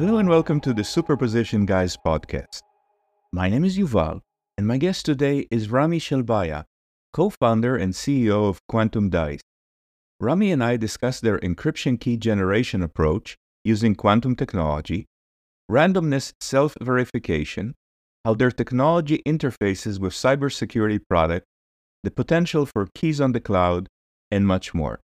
Hello 0.00 0.16
and 0.16 0.30
welcome 0.30 0.60
to 0.60 0.72
the 0.72 0.82
Superposition 0.82 1.66
Guys 1.66 1.94
podcast. 1.94 2.62
My 3.32 3.50
name 3.50 3.64
is 3.64 3.76
Yuval, 3.76 4.22
and 4.56 4.66
my 4.66 4.78
guest 4.78 5.04
today 5.04 5.46
is 5.50 5.70
Ramy 5.70 6.00
Shelbaya, 6.00 6.64
co 7.12 7.28
founder 7.28 7.76
and 7.76 7.92
CEO 7.92 8.48
of 8.48 8.66
Quantum 8.66 9.10
Dice. 9.10 9.42
Ramy 10.18 10.52
and 10.52 10.64
I 10.64 10.78
discuss 10.78 11.20
their 11.20 11.38
encryption 11.40 12.00
key 12.00 12.16
generation 12.16 12.82
approach 12.82 13.36
using 13.62 13.94
quantum 13.94 14.36
technology, 14.36 15.06
randomness 15.70 16.32
self 16.40 16.74
verification, 16.80 17.74
how 18.24 18.32
their 18.32 18.50
technology 18.50 19.22
interfaces 19.26 20.00
with 20.00 20.14
cybersecurity 20.14 21.00
products, 21.10 21.44
the 22.04 22.10
potential 22.10 22.64
for 22.64 22.88
keys 22.94 23.20
on 23.20 23.32
the 23.32 23.40
cloud, 23.40 23.86
and 24.30 24.46
much 24.46 24.72
more. 24.72 25.00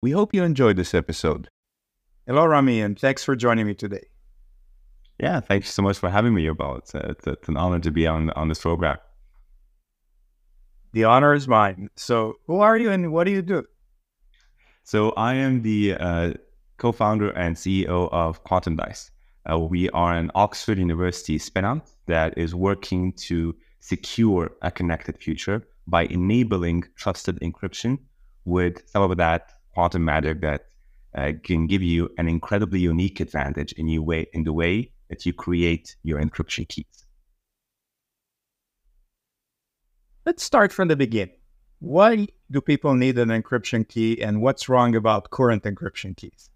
We 0.00 0.12
hope 0.12 0.32
you 0.32 0.44
enjoyed 0.44 0.76
this 0.76 0.94
episode. 0.94 1.48
Hello, 2.24 2.46
Ramy, 2.46 2.80
and 2.80 2.96
thanks 2.96 3.24
for 3.24 3.34
joining 3.34 3.66
me 3.66 3.74
today. 3.74 4.06
Yeah, 5.18 5.40
thank 5.40 5.64
you 5.64 5.70
so 5.70 5.82
much 5.82 5.98
for 5.98 6.08
having 6.08 6.34
me, 6.34 6.46
Yuval. 6.46 6.78
It's, 6.78 6.94
it's, 6.94 7.26
it's 7.26 7.48
an 7.48 7.56
honor 7.56 7.80
to 7.80 7.90
be 7.90 8.06
on, 8.06 8.30
on 8.30 8.46
this 8.46 8.60
program. 8.60 8.98
The 10.92 11.02
honor 11.02 11.34
is 11.34 11.48
mine. 11.48 11.90
So, 11.96 12.34
who 12.46 12.60
are 12.60 12.78
you 12.78 12.92
and 12.92 13.12
what 13.12 13.24
do 13.24 13.32
you 13.32 13.42
do? 13.42 13.64
So, 14.84 15.10
I 15.16 15.34
am 15.34 15.62
the 15.62 15.96
uh, 15.98 16.34
co 16.76 16.92
founder 16.92 17.30
and 17.30 17.56
CEO 17.56 18.08
of 18.12 18.44
Quantum 18.44 18.76
Dice. 18.76 19.10
Uh, 19.50 19.58
we 19.58 19.90
are 19.90 20.14
an 20.14 20.30
Oxford 20.36 20.78
University 20.78 21.40
spinout 21.40 21.90
that 22.06 22.38
is 22.38 22.54
working 22.54 23.14
to 23.14 23.52
secure 23.80 24.52
a 24.62 24.70
connected 24.70 25.18
future 25.18 25.66
by 25.88 26.04
enabling 26.04 26.84
trusted 26.94 27.40
encryption 27.40 27.98
with 28.44 28.88
some 28.88 29.02
of 29.02 29.16
that 29.16 29.57
quantum 29.78 30.04
magic 30.04 30.40
that 30.40 30.62
uh, 31.14 31.30
can 31.44 31.68
give 31.68 31.84
you 31.84 32.10
an 32.18 32.28
incredibly 32.28 32.80
unique 32.80 33.20
advantage 33.20 33.70
in, 33.74 33.86
you 33.86 34.02
way, 34.02 34.26
in 34.32 34.42
the 34.42 34.52
way 34.52 34.90
that 35.08 35.24
you 35.24 35.32
create 35.32 35.94
your 36.02 36.20
encryption 36.20 36.66
keys. 36.66 37.06
Let's 40.26 40.42
start 40.42 40.72
from 40.72 40.88
the 40.88 40.96
beginning. 40.96 41.36
Why 41.78 42.26
do 42.50 42.60
people 42.60 42.94
need 42.94 43.18
an 43.18 43.28
encryption 43.28 43.86
key 43.86 44.20
and 44.20 44.42
what's 44.42 44.68
wrong 44.68 44.96
about 44.96 45.30
current 45.30 45.62
encryption 45.62 46.16
keys? 46.16 46.50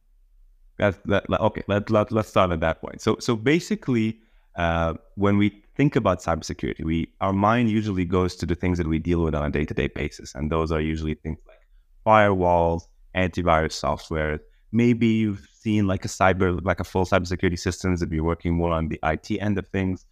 That's 0.78 0.98
that, 1.04 1.30
okay. 1.30 1.62
Let, 1.69 1.91
let, 1.91 2.10
let's 2.10 2.28
start 2.28 2.50
at 2.50 2.58
that 2.58 2.80
point. 2.80 3.00
So, 3.00 3.19
so 3.20 3.36
basically, 3.36 4.19
uh, 4.56 4.94
when 5.14 5.38
we 5.38 5.62
think 5.77 5.94
about 5.94 6.19
cybersecurity, 6.19 6.84
we 6.84 7.12
our 7.20 7.32
mind 7.32 7.70
usually 7.70 8.04
goes 8.04 8.34
to 8.41 8.47
the 8.47 8.56
things 8.56 8.78
that 8.78 8.88
we 8.88 8.98
deal 8.98 9.22
with 9.22 9.36
on 9.36 9.44
a 9.44 9.50
day 9.50 9.64
to 9.64 9.75
day 9.75 9.86
basis, 9.86 10.34
and 10.34 10.50
those 10.50 10.72
are 10.72 10.80
usually 10.80 11.14
things 11.14 11.38
like 11.47 11.62
firewalls, 12.04 12.88
antivirus 13.16 13.72
software. 13.72 14.41
Maybe 14.72 15.06
you've 15.06 15.46
seen 15.52 15.86
like 15.86 16.05
a 16.05 16.08
cyber, 16.08 16.58
like 16.64 16.80
a 16.80 16.84
full 16.84 17.05
cybersecurity 17.05 17.58
systems 17.58 18.00
that 18.00 18.06
be 18.06 18.20
working 18.20 18.54
more 18.54 18.72
on 18.72 18.88
the 18.88 18.98
IT 19.02 19.30
end 19.41 19.58
of 19.58 19.69
things, 19.69 20.06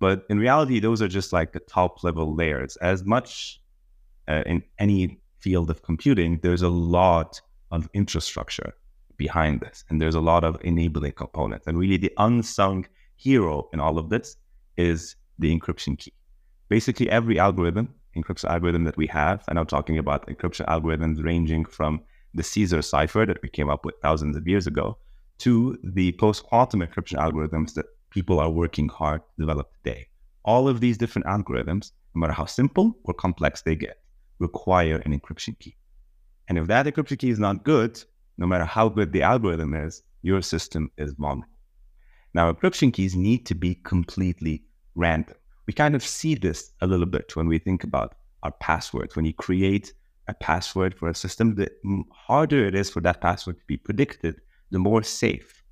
but 0.00 0.24
in 0.30 0.38
reality, 0.38 0.80
those 0.80 1.02
are 1.02 1.08
just 1.08 1.32
like 1.32 1.52
the 1.52 1.60
top 1.60 2.02
level 2.02 2.34
layers. 2.34 2.76
As 2.76 3.04
much 3.04 3.60
uh, 4.26 4.42
in 4.46 4.62
any 4.78 5.20
field 5.38 5.70
of 5.70 5.82
computing, 5.82 6.40
there's 6.42 6.62
a 6.62 6.68
lot 6.68 7.40
of 7.70 7.88
infrastructure 7.92 8.74
behind 9.18 9.60
this, 9.60 9.84
and 9.88 10.00
there's 10.00 10.14
a 10.14 10.20
lot 10.20 10.42
of 10.42 10.56
enabling 10.64 11.12
components. 11.12 11.66
And 11.66 11.78
really, 11.78 11.98
the 11.98 12.12
unsung 12.16 12.86
hero 13.16 13.68
in 13.74 13.78
all 13.78 13.98
of 13.98 14.08
this 14.08 14.36
is 14.78 15.16
the 15.38 15.56
encryption 15.56 15.98
key. 15.98 16.14
Basically, 16.70 17.10
every 17.10 17.38
algorithm, 17.38 17.94
encryption 18.16 18.48
algorithm 18.48 18.84
that 18.84 18.96
we 18.96 19.06
have, 19.08 19.44
and 19.48 19.58
I'm 19.58 19.66
talking 19.66 19.98
about 19.98 20.26
encryption 20.28 20.64
algorithms 20.66 21.22
ranging 21.22 21.66
from 21.66 22.00
the 22.34 22.42
Caesar 22.42 22.82
cipher 22.82 23.26
that 23.26 23.42
we 23.42 23.48
came 23.48 23.68
up 23.68 23.84
with 23.84 23.94
thousands 24.02 24.36
of 24.36 24.46
years 24.46 24.66
ago 24.66 24.98
to 25.38 25.78
the 25.82 26.12
post 26.12 26.44
quantum 26.44 26.80
encryption 26.80 27.18
algorithms 27.18 27.74
that 27.74 27.86
people 28.10 28.38
are 28.38 28.50
working 28.50 28.88
hard 28.88 29.20
to 29.20 29.42
develop 29.42 29.70
today. 29.82 30.06
All 30.44 30.68
of 30.68 30.80
these 30.80 30.98
different 30.98 31.26
algorithms, 31.26 31.92
no 32.14 32.20
matter 32.20 32.32
how 32.32 32.44
simple 32.44 32.96
or 33.04 33.14
complex 33.14 33.62
they 33.62 33.74
get, 33.74 33.98
require 34.38 34.96
an 35.04 35.18
encryption 35.18 35.58
key. 35.58 35.76
And 36.48 36.58
if 36.58 36.66
that 36.66 36.86
encryption 36.86 37.18
key 37.18 37.30
is 37.30 37.38
not 37.38 37.64
good, 37.64 38.02
no 38.38 38.46
matter 38.46 38.64
how 38.64 38.88
good 38.88 39.12
the 39.12 39.22
algorithm 39.22 39.74
is, 39.74 40.02
your 40.22 40.42
system 40.42 40.90
is 40.98 41.12
vulnerable. 41.12 41.46
Now, 42.34 42.52
encryption 42.52 42.92
keys 42.92 43.16
need 43.16 43.46
to 43.46 43.54
be 43.54 43.74
completely 43.74 44.64
random. 44.94 45.36
We 45.66 45.72
kind 45.72 45.94
of 45.94 46.04
see 46.04 46.34
this 46.34 46.72
a 46.80 46.86
little 46.86 47.06
bit 47.06 47.36
when 47.36 47.46
we 47.46 47.58
think 47.58 47.84
about 47.84 48.14
our 48.42 48.52
passwords. 48.52 49.16
When 49.16 49.24
you 49.24 49.32
create 49.32 49.92
a 50.30 50.34
password 50.34 50.92
for 50.98 51.08
a 51.08 51.14
system, 51.14 51.56
the 51.56 51.68
harder 52.12 52.64
it 52.64 52.74
is 52.74 52.88
for 52.88 53.00
that 53.02 53.20
password 53.20 53.56
to 53.58 53.66
be 53.66 53.76
predicted, 53.76 54.40
the 54.70 54.78
more 54.78 55.02
safe 55.02 55.62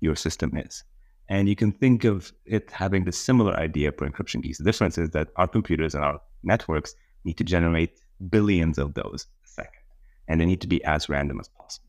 your 0.00 0.16
system 0.16 0.56
is. 0.56 0.84
And 1.28 1.48
you 1.48 1.56
can 1.56 1.72
think 1.72 2.04
of 2.04 2.32
it 2.44 2.70
having 2.70 3.04
the 3.04 3.12
similar 3.12 3.54
idea 3.56 3.92
for 3.92 4.08
encryption 4.08 4.42
keys. 4.42 4.58
The 4.58 4.64
difference 4.64 4.98
is 4.98 5.10
that 5.10 5.28
our 5.36 5.46
computers 5.46 5.94
and 5.94 6.04
our 6.04 6.20
networks 6.42 6.94
need 7.24 7.38
to 7.38 7.44
generate 7.44 8.00
billions 8.30 8.78
of 8.78 8.94
those 8.94 9.26
a 9.44 9.48
second, 9.48 9.84
and 10.26 10.40
they 10.40 10.46
need 10.46 10.62
to 10.62 10.68
be 10.68 10.82
as 10.84 11.08
random 11.08 11.38
as 11.40 11.48
possible. 11.48 11.88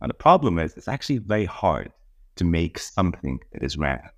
Now, 0.00 0.08
the 0.08 0.14
problem 0.14 0.58
is 0.58 0.74
it's 0.76 0.88
actually 0.88 1.18
very 1.18 1.44
hard 1.44 1.92
to 2.36 2.44
make 2.44 2.78
something 2.78 3.38
that 3.52 3.62
is 3.62 3.76
random. 3.76 4.10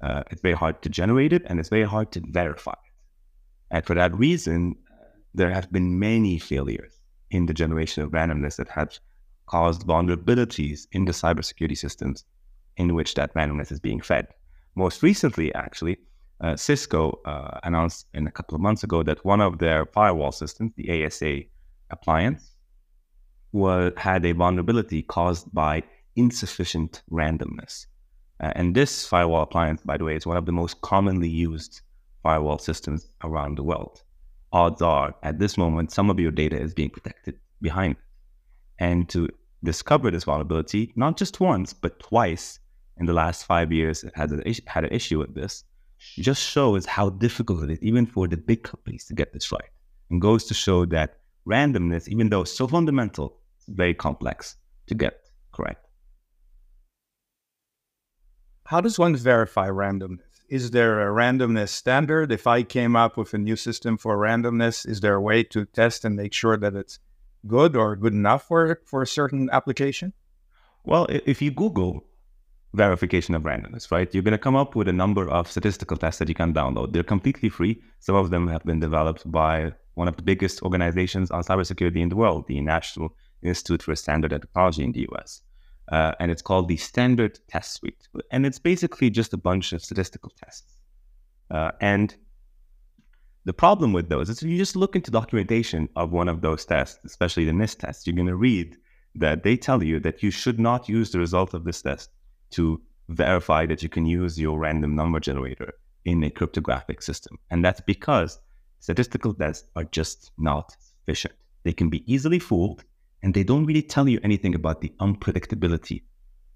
Uh, 0.00 0.22
it's 0.30 0.42
very 0.42 0.54
hard 0.54 0.82
to 0.82 0.88
generate 0.88 1.32
it, 1.32 1.42
and 1.46 1.58
it's 1.58 1.70
very 1.70 1.88
hard 1.94 2.12
to 2.12 2.22
verify 2.30 2.72
it. 2.72 2.92
And 3.70 3.84
for 3.84 3.94
that 3.94 4.14
reason, 4.16 4.76
there 5.34 5.50
have 5.50 5.70
been 5.72 5.98
many 5.98 6.38
failures 6.38 7.00
in 7.30 7.46
the 7.46 7.54
generation 7.54 8.02
of 8.02 8.10
randomness 8.10 8.56
that 8.56 8.68
have 8.68 8.98
caused 9.46 9.86
vulnerabilities 9.86 10.86
in 10.92 11.04
the 11.04 11.12
cybersecurity 11.12 11.76
systems 11.76 12.24
in 12.76 12.94
which 12.94 13.14
that 13.14 13.34
randomness 13.34 13.72
is 13.72 13.80
being 13.80 14.00
fed. 14.00 14.26
Most 14.74 15.02
recently, 15.02 15.54
actually, 15.54 15.98
uh, 16.40 16.56
Cisco 16.56 17.20
uh, 17.24 17.58
announced 17.62 18.06
in 18.14 18.26
a 18.26 18.30
couple 18.30 18.54
of 18.54 18.60
months 18.60 18.82
ago 18.82 19.02
that 19.02 19.24
one 19.24 19.40
of 19.40 19.58
their 19.58 19.86
firewall 19.86 20.32
systems, 20.32 20.72
the 20.76 21.04
ASA 21.04 21.42
appliance, 21.90 22.52
was, 23.52 23.92
had 23.96 24.24
a 24.26 24.32
vulnerability 24.32 25.02
caused 25.02 25.52
by 25.54 25.82
insufficient 26.16 27.02
randomness. 27.10 27.86
Uh, 28.40 28.52
and 28.56 28.74
this 28.74 29.06
firewall 29.06 29.42
appliance, 29.42 29.80
by 29.82 29.96
the 29.96 30.04
way, 30.04 30.16
is 30.16 30.26
one 30.26 30.36
of 30.36 30.46
the 30.46 30.52
most 30.52 30.80
commonly 30.80 31.28
used 31.28 31.82
firewall 32.22 32.58
systems 32.58 33.10
around 33.22 33.56
the 33.56 33.62
world. 33.62 34.02
Odds 34.54 34.80
are, 34.80 35.16
at 35.24 35.40
this 35.40 35.58
moment, 35.58 35.90
some 35.90 36.08
of 36.08 36.20
your 36.20 36.30
data 36.30 36.56
is 36.56 36.72
being 36.72 36.88
protected 36.88 37.34
behind 37.60 37.96
it. 37.96 37.98
And 38.78 39.08
to 39.08 39.28
discover 39.64 40.12
this 40.12 40.22
vulnerability, 40.24 40.92
not 40.94 41.16
just 41.16 41.40
once, 41.40 41.72
but 41.72 41.98
twice 41.98 42.60
in 42.98 43.06
the 43.06 43.12
last 43.12 43.46
five 43.46 43.72
years, 43.72 44.04
it 44.04 44.12
has 44.14 44.30
had 44.66 44.84
an 44.84 44.92
issue 44.92 45.18
with 45.18 45.34
this, 45.34 45.64
just 45.98 46.40
shows 46.40 46.86
how 46.86 47.10
difficult 47.10 47.64
it 47.64 47.70
is, 47.70 47.82
even 47.82 48.06
for 48.06 48.28
the 48.28 48.36
big 48.36 48.62
companies, 48.62 49.04
to 49.06 49.14
get 49.14 49.32
this 49.32 49.50
right. 49.50 49.70
And 50.10 50.20
goes 50.20 50.44
to 50.44 50.54
show 50.54 50.84
that 50.86 51.18
randomness, 51.48 52.06
even 52.06 52.28
though 52.28 52.44
so 52.44 52.68
fundamental, 52.68 53.36
is 53.58 53.74
very 53.74 53.94
complex 53.94 54.54
to 54.86 54.94
get 54.94 55.30
correct. 55.50 55.84
How 58.66 58.80
does 58.80 59.00
one 59.00 59.16
verify 59.16 59.68
randomness? 59.68 60.33
Is 60.54 60.70
there 60.70 61.00
a 61.00 61.12
randomness 61.12 61.70
standard? 61.70 62.30
If 62.30 62.46
I 62.46 62.62
came 62.62 62.94
up 62.94 63.16
with 63.16 63.34
a 63.34 63.38
new 63.38 63.56
system 63.56 63.96
for 63.96 64.16
randomness, 64.16 64.86
is 64.86 65.00
there 65.00 65.16
a 65.16 65.20
way 65.20 65.42
to 65.42 65.64
test 65.64 66.04
and 66.04 66.14
make 66.14 66.32
sure 66.32 66.56
that 66.56 66.76
it's 66.76 67.00
good 67.44 67.74
or 67.74 67.96
good 67.96 68.12
enough 68.12 68.44
for, 68.46 68.80
for 68.86 69.02
a 69.02 69.06
certain 69.18 69.50
application? 69.50 70.12
Well, 70.84 71.08
if 71.10 71.42
you 71.42 71.50
Google 71.50 72.04
verification 72.72 73.34
of 73.34 73.42
randomness, 73.42 73.90
right? 73.90 74.14
You're 74.14 74.22
going 74.22 74.30
to 74.30 74.46
come 74.46 74.54
up 74.54 74.76
with 74.76 74.86
a 74.86 74.92
number 74.92 75.28
of 75.28 75.50
statistical 75.50 75.96
tests 75.96 76.20
that 76.20 76.28
you 76.28 76.36
can 76.36 76.54
download. 76.54 76.92
They're 76.92 77.02
completely 77.02 77.48
free. 77.48 77.82
Some 77.98 78.14
of 78.14 78.30
them 78.30 78.46
have 78.46 78.62
been 78.62 78.78
developed 78.78 79.28
by 79.28 79.72
one 79.94 80.06
of 80.06 80.14
the 80.14 80.22
biggest 80.22 80.62
organizations 80.62 81.32
on 81.32 81.42
cybersecurity 81.42 82.00
in 82.00 82.10
the 82.10 82.16
world, 82.22 82.46
the 82.46 82.60
National 82.60 83.16
Institute 83.42 83.82
for 83.82 83.96
Standard 83.96 84.32
and 84.32 84.42
Technology 84.42 84.84
in 84.84 84.92
the 84.92 85.08
US. 85.10 85.42
Uh, 85.90 86.12
and 86.18 86.30
it's 86.30 86.42
called 86.42 86.68
the 86.68 86.76
Standard 86.76 87.38
Test 87.48 87.74
Suite. 87.74 88.08
And 88.30 88.46
it's 88.46 88.58
basically 88.58 89.10
just 89.10 89.34
a 89.34 89.36
bunch 89.36 89.72
of 89.72 89.82
statistical 89.82 90.32
tests. 90.42 90.78
Uh, 91.50 91.72
and 91.80 92.16
the 93.44 93.52
problem 93.52 93.92
with 93.92 94.08
those 94.08 94.30
is 94.30 94.42
if 94.42 94.48
you 94.48 94.56
just 94.56 94.76
look 94.76 94.96
into 94.96 95.10
documentation 95.10 95.88
of 95.96 96.12
one 96.12 96.28
of 96.28 96.40
those 96.40 96.64
tests, 96.64 96.98
especially 97.04 97.44
the 97.44 97.52
NIST 97.52 97.78
test, 97.80 98.06
you're 98.06 98.16
going 98.16 98.26
to 98.26 98.36
read 98.36 98.76
that 99.14 99.42
they 99.42 99.56
tell 99.56 99.82
you 99.82 100.00
that 100.00 100.22
you 100.22 100.30
should 100.30 100.58
not 100.58 100.88
use 100.88 101.10
the 101.10 101.18
result 101.18 101.54
of 101.54 101.64
this 101.64 101.82
test 101.82 102.10
to 102.50 102.80
verify 103.08 103.66
that 103.66 103.82
you 103.82 103.88
can 103.88 104.06
use 104.06 104.40
your 104.40 104.58
random 104.58 104.96
number 104.96 105.20
generator 105.20 105.74
in 106.04 106.24
a 106.24 106.30
cryptographic 106.30 107.02
system. 107.02 107.38
And 107.50 107.64
that's 107.64 107.80
because 107.82 108.38
statistical 108.80 109.34
tests 109.34 109.68
are 109.76 109.84
just 109.84 110.32
not 110.38 110.74
sufficient. 110.78 111.34
They 111.64 111.72
can 111.72 111.90
be 111.90 112.10
easily 112.12 112.38
fooled 112.38 112.84
and 113.24 113.32
they 113.32 113.42
don't 113.42 113.64
really 113.64 113.80
tell 113.80 114.06
you 114.06 114.20
anything 114.22 114.54
about 114.54 114.82
the 114.82 114.92
unpredictability 115.00 116.02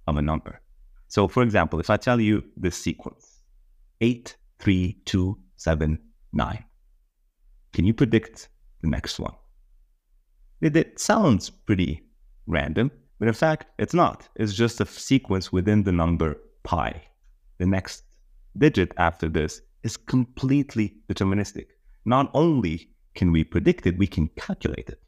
of 0.07 0.19
a 0.19 0.23
number. 0.23 0.61
So, 1.09 1.27
for 1.27 1.43
example, 1.43 1.81
if 1.81 1.89
I 1.89 1.97
tell 1.97 2.21
you 2.21 2.45
this 2.59 2.77
sequence, 2.77 3.41
8, 4.03 4.37
3, 4.59 4.99
2, 5.07 5.39
7, 5.57 5.99
9, 6.35 6.65
can 7.73 7.85
you 7.87 7.95
predict 7.95 8.51
the 8.83 8.89
next 8.89 9.19
one? 9.19 9.33
It, 10.61 10.77
it 10.77 11.01
sounds 11.01 11.49
pretty 11.49 12.03
random, 12.47 12.91
But 13.19 13.29
in 13.29 13.35
fact, 13.35 13.67
it's 13.79 13.95
not. 13.95 14.29
It's 14.37 14.53
just 14.53 14.81
a 14.83 14.87
sequence 14.87 15.51
within 15.51 15.85
the 15.85 15.93
number 15.93 16.37
pi. 16.65 17.03
The 17.57 17.67
next 17.67 18.03
digit 18.59 18.93
after 18.99 19.31
this 19.31 19.63
is 19.83 19.97
completely 19.97 20.97
deterministic. 21.09 21.69
Not 22.05 22.31
only 22.35 22.91
can 23.15 23.33
we 23.33 23.43
predict 23.43 23.87
it, 23.87 23.97
we 23.97 24.07
can 24.07 24.29
calculate 24.37 24.91
it. 24.91 25.01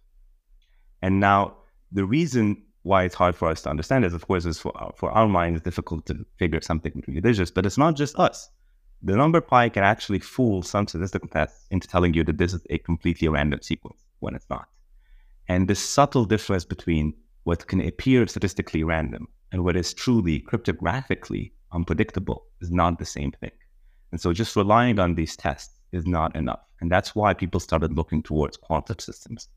And 1.03 1.21
now 1.21 1.57
the 1.93 2.05
reason 2.05 2.63
why 2.83 3.05
it's 3.05 3.15
hard 3.15 3.35
for 3.35 3.49
us 3.49 3.63
to 3.63 3.71
understand 3.71 4.05
is, 4.05 4.15
of 4.15 4.27
course, 4.27 4.47
is 4.47 4.59
for 4.59 4.77
our, 4.77 4.93
for 4.97 5.11
our 5.11 5.29
mind, 5.29 5.57
it's 5.57 5.65
difficult 5.65 6.07
to 6.07 6.25
figure 6.39 6.61
something 6.61 7.03
digits, 7.23 7.51
but 7.51 7.67
it's 7.67 7.79
not 7.79 7.97
just 7.97 8.19
us. 8.19 8.51
The 9.03 9.17
number 9.17 9.41
pi 9.41 9.69
can 9.69 9.83
actually 9.83 10.19
fool 10.19 10.63
some 10.63 10.87
statistical 10.87 11.29
tests 11.29 11.67
into 11.71 11.89
telling 11.89 12.15
you 12.15 12.25
that 12.25 12.39
this 12.39 12.53
is 12.53 12.67
a 12.71 12.79
completely 12.79 13.29
random 13.29 13.61
sequence 13.63 14.05
when 14.21 14.35
it's 14.35 14.49
not. 14.51 14.69
And 15.49 15.69
this 15.69 15.81
subtle 15.81 16.27
difference 16.27 16.65
between 16.65 17.15
what 17.45 17.67
can 17.67 17.81
appear 17.81 18.27
statistically 18.27 18.85
random 18.85 19.29
and 19.53 19.65
what 19.65 19.77
is 19.77 19.95
truly 19.95 20.41
cryptographically 20.41 21.53
unpredictable 21.73 22.45
is 22.61 22.71
not 22.71 22.99
the 22.99 23.07
same 23.07 23.33
thing. 23.33 23.51
And 24.13 24.21
so 24.21 24.33
just 24.33 24.57
relying 24.57 24.99
on 24.99 25.15
these 25.15 25.37
tests 25.37 25.75
is 25.93 26.07
not 26.07 26.37
enough. 26.37 26.61
And 26.81 26.91
that's 26.91 27.15
why 27.15 27.35
people 27.35 27.61
started 27.61 27.97
looking 27.97 28.23
towards 28.23 28.57
quantum 28.57 28.99
systems. 28.99 29.49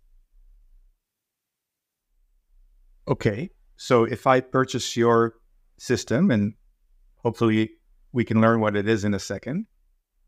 Okay. 3.07 3.49
So 3.75 4.03
if 4.03 4.27
I 4.27 4.39
purchase 4.39 4.95
your 4.95 5.35
system, 5.77 6.31
and 6.31 6.53
hopefully 7.17 7.71
we 8.11 8.23
can 8.23 8.39
learn 8.39 8.59
what 8.59 8.75
it 8.75 8.87
is 8.87 9.03
in 9.03 9.13
a 9.13 9.19
second, 9.19 9.65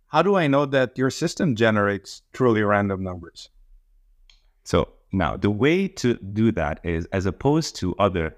how 0.07 0.21
do 0.21 0.35
I 0.35 0.47
know 0.47 0.65
that 0.65 0.97
your 0.97 1.09
system 1.09 1.55
generates 1.55 2.21
truly 2.33 2.63
random 2.63 3.03
numbers? 3.03 3.49
So 4.63 4.89
now 5.11 5.37
the 5.37 5.51
way 5.51 5.87
to 5.87 6.15
do 6.15 6.51
that 6.53 6.79
is 6.83 7.05
as 7.11 7.25
opposed 7.25 7.75
to 7.77 7.95
other 7.95 8.35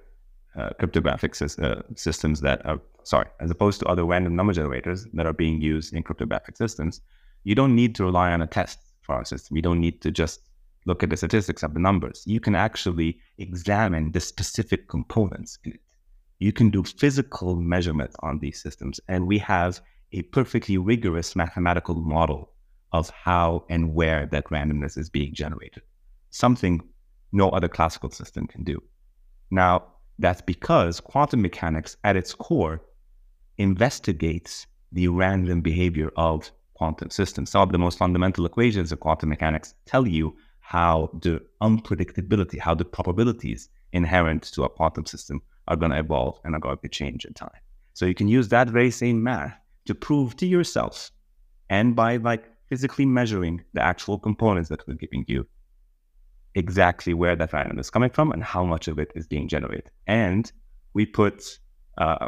uh, 0.58 0.70
cryptographic 0.80 1.40
uh, 1.42 1.82
systems 1.96 2.42
that 2.42 2.66
are, 2.66 2.80
sorry, 3.04 3.28
as 3.40 3.52
opposed 3.52 3.80
to 3.80 3.86
other 3.86 4.04
random 4.06 4.36
number 4.36 4.54
generators 4.54 5.06
that 5.14 5.26
are 5.26 5.34
being 5.34 5.62
used 5.62 5.94
in 5.94 6.04
cryptographic 6.04 6.58
systems, 6.58 7.02
you 7.44 7.56
don't 7.56 7.76
need 7.76 7.96
to 7.96 8.04
rely 8.04 8.32
on 8.32 8.42
a 8.42 8.48
test 8.48 8.80
for 9.02 9.16
our 9.16 9.26
system. 9.26 9.56
You 9.56 9.62
don't 9.62 9.80
need 9.80 10.02
to 10.02 10.12
just 10.12 10.42
look 10.88 11.04
at 11.04 11.10
the 11.10 11.18
statistics 11.18 11.64
of 11.64 11.74
the 11.74 11.80
numbers. 11.80 12.24
You 12.26 12.40
can 12.40 12.56
actually 12.56 13.20
examine 13.38 14.12
the 14.12 14.22
specific 14.22 14.88
components 14.88 15.60
in 15.66 15.74
it. 15.74 15.82
You 16.40 16.54
can 16.54 16.70
do 16.70 16.84
physical 16.84 17.56
measurement 17.56 18.16
on 18.22 18.40
these 18.40 18.62
systems. 18.62 19.00
And 19.08 19.28
we 19.28 19.38
have 19.40 19.82
a 20.14 20.22
perfectly 20.24 20.78
rigorous 20.78 21.36
mathematical 21.36 21.96
model 21.96 22.54
of 22.94 23.10
how 23.10 23.66
and 23.70 23.94
where 23.94 24.28
that 24.28 24.46
randomness 24.46 24.98
is 24.98 25.10
being 25.10 25.34
generated, 25.34 25.84
something 26.30 26.82
no 27.34 27.50
other 27.50 27.68
classical 27.68 28.10
system 28.10 28.48
can 28.48 28.64
do. 28.64 28.82
Now, 29.52 29.84
that's 30.20 30.42
because 30.42 31.02
quantum 31.02 31.42
mechanics 31.42 31.98
at 32.06 32.16
its 32.16 32.34
core 32.34 32.82
investigates 33.58 34.68
the 34.94 35.10
random 35.10 35.62
behavior 35.62 36.12
of 36.16 36.50
quantum 36.76 37.10
systems. 37.10 37.50
Some 37.50 37.64
of 37.64 37.72
the 37.72 37.78
most 37.78 37.98
fundamental 37.98 38.46
equations 38.46 38.92
of 38.92 39.02
quantum 39.02 39.30
mechanics 39.30 39.74
tell 39.86 40.08
you 40.08 40.36
how 40.68 41.10
the 41.22 41.42
unpredictability, 41.62 42.60
how 42.60 42.76
the 42.76 42.84
probabilities 42.84 43.70
inherent 43.94 44.44
to 44.44 44.66
a 44.66 44.70
quantum 44.70 45.06
system 45.06 45.42
are 45.70 45.78
going 45.78 45.92
to 45.92 45.98
evolve 45.98 46.38
and 46.44 46.54
are 46.54 46.60
going 46.60 46.78
to 46.78 46.90
change 46.90 47.24
in 47.24 47.34
time. 47.34 47.62
So 47.94 48.06
you 48.06 48.14
can 48.14 48.28
use 48.28 48.50
that 48.50 48.68
very 48.68 48.92
same 48.92 49.24
math 49.24 49.58
to 49.86 49.96
prove 49.96 50.36
to 50.36 50.46
yourself 50.46 51.10
and 51.70 51.96
by 51.96 52.18
like 52.18 52.44
physically 52.68 53.06
measuring 53.06 53.64
the 53.76 53.82
actual 53.82 54.20
components 54.20 54.68
that 54.68 54.86
we're 54.86 54.96
giving 54.96 55.24
you 55.30 55.48
exactly 56.54 57.14
where 57.14 57.38
that 57.38 57.54
random 57.54 57.80
is 57.80 57.90
coming 57.90 58.10
from 58.10 58.34
and 58.34 58.44
how 58.44 58.66
much 58.66 58.90
of 58.90 59.00
it 59.00 59.14
is 59.16 59.26
being 59.26 59.48
generated. 59.48 59.90
And 60.06 60.52
we 60.94 61.06
put 61.06 61.60
uh, 61.98 62.28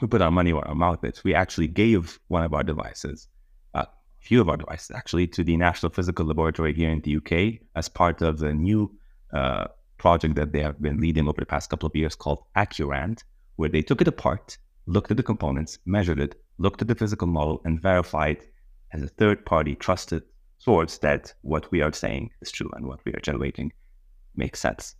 we 0.00 0.08
put 0.08 0.22
our 0.22 0.30
money 0.30 0.54
where 0.54 0.66
our 0.66 0.74
mouth 0.74 1.04
is. 1.04 1.22
We 1.22 1.34
actually 1.34 1.68
gave 1.68 2.18
one 2.28 2.42
of 2.42 2.54
our 2.54 2.62
devices, 2.62 3.28
few 4.20 4.40
of 4.40 4.48
our 4.48 4.56
devices 4.56 4.90
actually, 4.90 5.26
to 5.28 5.42
the 5.42 5.56
National 5.56 5.90
Physical 5.90 6.26
Laboratory 6.26 6.74
here 6.74 6.90
in 6.90 7.00
the 7.00 7.16
UK 7.16 7.60
as 7.74 7.88
part 7.88 8.22
of 8.22 8.38
the 8.38 8.52
new 8.52 8.94
uh, 9.32 9.66
project 9.98 10.34
that 10.36 10.52
they 10.52 10.60
have 10.60 10.80
been 10.80 11.00
leading 11.00 11.28
over 11.28 11.40
the 11.40 11.46
past 11.46 11.70
couple 11.70 11.86
of 11.86 11.96
years 11.96 12.14
called 12.14 12.44
Accurand, 12.56 13.22
where 13.56 13.68
they 13.68 13.82
took 13.82 14.00
it 14.00 14.08
apart, 14.08 14.58
looked 14.86 15.10
at 15.10 15.16
the 15.16 15.22
components, 15.22 15.78
measured 15.84 16.20
it, 16.20 16.40
looked 16.58 16.82
at 16.82 16.88
the 16.88 16.94
physical 16.94 17.26
model, 17.26 17.60
and 17.64 17.80
verified 17.80 18.38
as 18.92 19.02
a 19.02 19.08
third 19.08 19.44
party 19.44 19.74
trusted 19.74 20.22
source 20.58 20.98
that 20.98 21.32
what 21.42 21.70
we 21.70 21.80
are 21.80 21.92
saying 21.92 22.30
is 22.42 22.50
true 22.50 22.70
and 22.74 22.86
what 22.86 23.00
we 23.04 23.12
are 23.12 23.20
generating 23.20 23.72
makes 24.36 24.60
sense. 24.60 24.94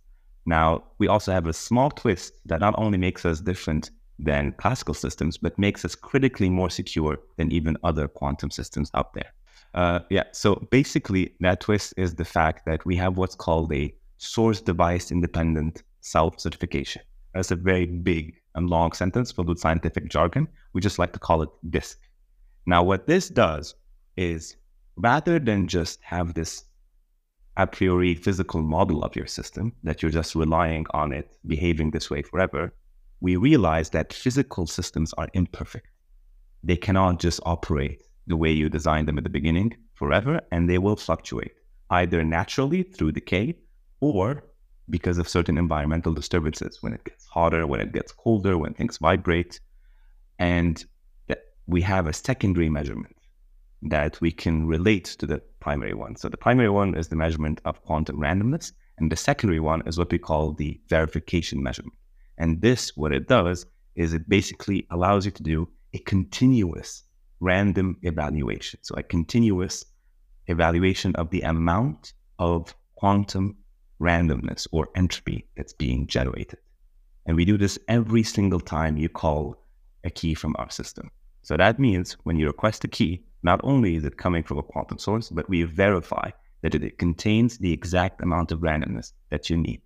Now, 0.45 0.83
we 0.97 1.07
also 1.07 1.31
have 1.31 1.47
a 1.47 1.53
small 1.53 1.91
twist 1.91 2.33
that 2.45 2.61
not 2.61 2.73
only 2.77 2.97
makes 2.97 3.25
us 3.25 3.41
different 3.41 3.91
than 4.23 4.53
classical 4.53 4.93
systems, 4.93 5.37
but 5.37 5.57
makes 5.57 5.83
us 5.83 5.95
critically 5.95 6.49
more 6.49 6.69
secure 6.69 7.17
than 7.37 7.51
even 7.51 7.77
other 7.83 8.07
quantum 8.07 8.51
systems 8.51 8.91
out 8.93 9.13
there. 9.13 9.33
Uh, 9.73 9.99
yeah, 10.09 10.23
so 10.31 10.55
basically, 10.69 11.33
that 11.39 11.61
twist 11.61 11.93
is 11.97 12.15
the 12.15 12.25
fact 12.25 12.65
that 12.65 12.85
we 12.85 12.95
have 12.97 13.17
what's 13.17 13.35
called 13.35 13.73
a 13.73 13.93
source 14.17 14.61
device 14.61 15.11
independent 15.11 15.83
self 16.01 16.39
certification. 16.39 17.01
That's 17.33 17.51
a 17.51 17.55
very 17.55 17.85
big 17.85 18.35
and 18.55 18.69
long 18.69 18.91
sentence 18.91 19.31
filled 19.31 19.47
with 19.47 19.59
scientific 19.59 20.09
jargon. 20.09 20.47
We 20.73 20.81
just 20.81 20.99
like 20.99 21.13
to 21.13 21.19
call 21.19 21.41
it 21.41 21.49
DISC. 21.69 21.97
Now, 22.65 22.83
what 22.83 23.07
this 23.07 23.29
does 23.29 23.75
is 24.17 24.57
rather 24.97 25.39
than 25.39 25.67
just 25.67 25.99
have 26.03 26.33
this 26.33 26.65
a 27.57 27.67
priori 27.67 28.15
physical 28.15 28.61
model 28.61 29.03
of 29.03 29.15
your 29.15 29.27
system 29.27 29.73
that 29.83 30.01
you're 30.01 30.11
just 30.11 30.35
relying 30.35 30.85
on 30.91 31.11
it 31.11 31.37
behaving 31.47 31.91
this 31.91 32.09
way 32.09 32.21
forever, 32.21 32.73
we 33.21 33.35
realize 33.35 33.91
that 33.91 34.13
physical 34.13 34.67
systems 34.67 35.13
are 35.13 35.29
imperfect. 35.33 35.87
They 36.63 36.75
cannot 36.75 37.19
just 37.19 37.39
operate 37.45 38.03
the 38.27 38.37
way 38.37 38.51
you 38.51 38.67
designed 38.69 39.07
them 39.07 39.17
at 39.17 39.23
the 39.23 39.29
beginning 39.29 39.77
forever, 39.93 40.41
and 40.51 40.69
they 40.69 40.77
will 40.77 40.95
fluctuate 40.95 41.53
either 41.89 42.23
naturally 42.23 42.83
through 42.83 43.11
decay 43.13 43.55
or 43.99 44.43
because 44.89 45.17
of 45.17 45.29
certain 45.29 45.57
environmental 45.57 46.13
disturbances 46.13 46.81
when 46.81 46.93
it 46.93 47.03
gets 47.03 47.25
hotter, 47.27 47.65
when 47.65 47.79
it 47.79 47.93
gets 47.93 48.11
colder, 48.11 48.57
when 48.57 48.73
things 48.73 48.97
vibrate. 48.97 49.59
And 50.39 50.83
we 51.67 51.81
have 51.81 52.07
a 52.07 52.13
secondary 52.13 52.69
measurement 52.69 53.15
that 53.83 54.19
we 54.19 54.31
can 54.31 54.67
relate 54.67 55.05
to 55.05 55.25
the 55.25 55.41
primary 55.59 55.93
one. 55.93 56.15
So 56.15 56.27
the 56.27 56.37
primary 56.37 56.69
one 56.69 56.95
is 56.95 57.07
the 57.07 57.15
measurement 57.15 57.61
of 57.65 57.81
quantum 57.83 58.17
randomness, 58.17 58.73
and 58.97 59.11
the 59.11 59.15
secondary 59.15 59.59
one 59.59 59.81
is 59.85 59.97
what 59.97 60.11
we 60.11 60.17
call 60.17 60.53
the 60.53 60.79
verification 60.89 61.63
measurement. 61.63 61.93
And 62.41 62.59
this, 62.59 62.97
what 62.97 63.11
it 63.11 63.27
does, 63.27 63.67
is 63.93 64.15
it 64.15 64.27
basically 64.27 64.87
allows 64.89 65.25
you 65.25 65.31
to 65.31 65.43
do 65.43 65.69
a 65.93 65.99
continuous 65.99 67.03
random 67.39 67.97
evaluation. 68.01 68.79
So 68.81 68.95
a 68.95 69.03
continuous 69.03 69.85
evaluation 70.47 71.15
of 71.17 71.29
the 71.29 71.41
amount 71.41 72.13
of 72.39 72.73
quantum 72.95 73.57
randomness 74.01 74.65
or 74.71 74.89
entropy 74.95 75.45
that's 75.55 75.73
being 75.73 76.07
generated. 76.07 76.57
And 77.27 77.37
we 77.37 77.45
do 77.45 77.59
this 77.59 77.77
every 77.87 78.23
single 78.23 78.59
time 78.59 78.97
you 78.97 79.07
call 79.07 79.63
a 80.03 80.09
key 80.09 80.33
from 80.33 80.55
our 80.57 80.71
system. 80.71 81.11
So 81.43 81.55
that 81.57 81.79
means 81.79 82.13
when 82.23 82.37
you 82.37 82.47
request 82.47 82.83
a 82.83 82.87
key, 82.87 83.23
not 83.43 83.61
only 83.63 83.97
is 83.97 84.03
it 84.03 84.17
coming 84.17 84.41
from 84.41 84.57
a 84.57 84.63
quantum 84.63 84.97
source, 84.97 85.29
but 85.29 85.47
we 85.47 85.61
verify 85.61 86.31
that 86.63 86.73
it 86.73 86.97
contains 86.97 87.59
the 87.59 87.71
exact 87.71 88.19
amount 88.19 88.51
of 88.51 88.61
randomness 88.61 89.13
that 89.29 89.47
you 89.51 89.57
need. 89.57 89.83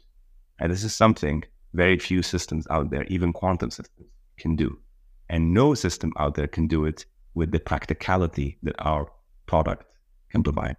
And 0.62 0.71
this 0.71 0.85
is 0.85 0.95
something 0.95 1.43
very 1.75 2.00
few 2.00 2.22
systems 2.22 2.65
out 2.70 2.89
there, 2.89 3.03
even 3.05 3.34
quantum 3.34 3.70
systems, 3.70 4.10
can 4.38 4.55
do. 4.55 4.79
And 5.29 5.53
no 5.53 5.74
system 5.74 6.12
out 6.17 6.36
there 6.36 6.48
can 6.48 6.67
do 6.67 6.86
it 6.86 7.05
with 7.34 7.51
the 7.51 7.60
practicality 7.60 8.58
that 8.63 8.75
our 8.79 9.12
product 9.46 9.86
can 10.29 10.44
provide. 10.44 10.77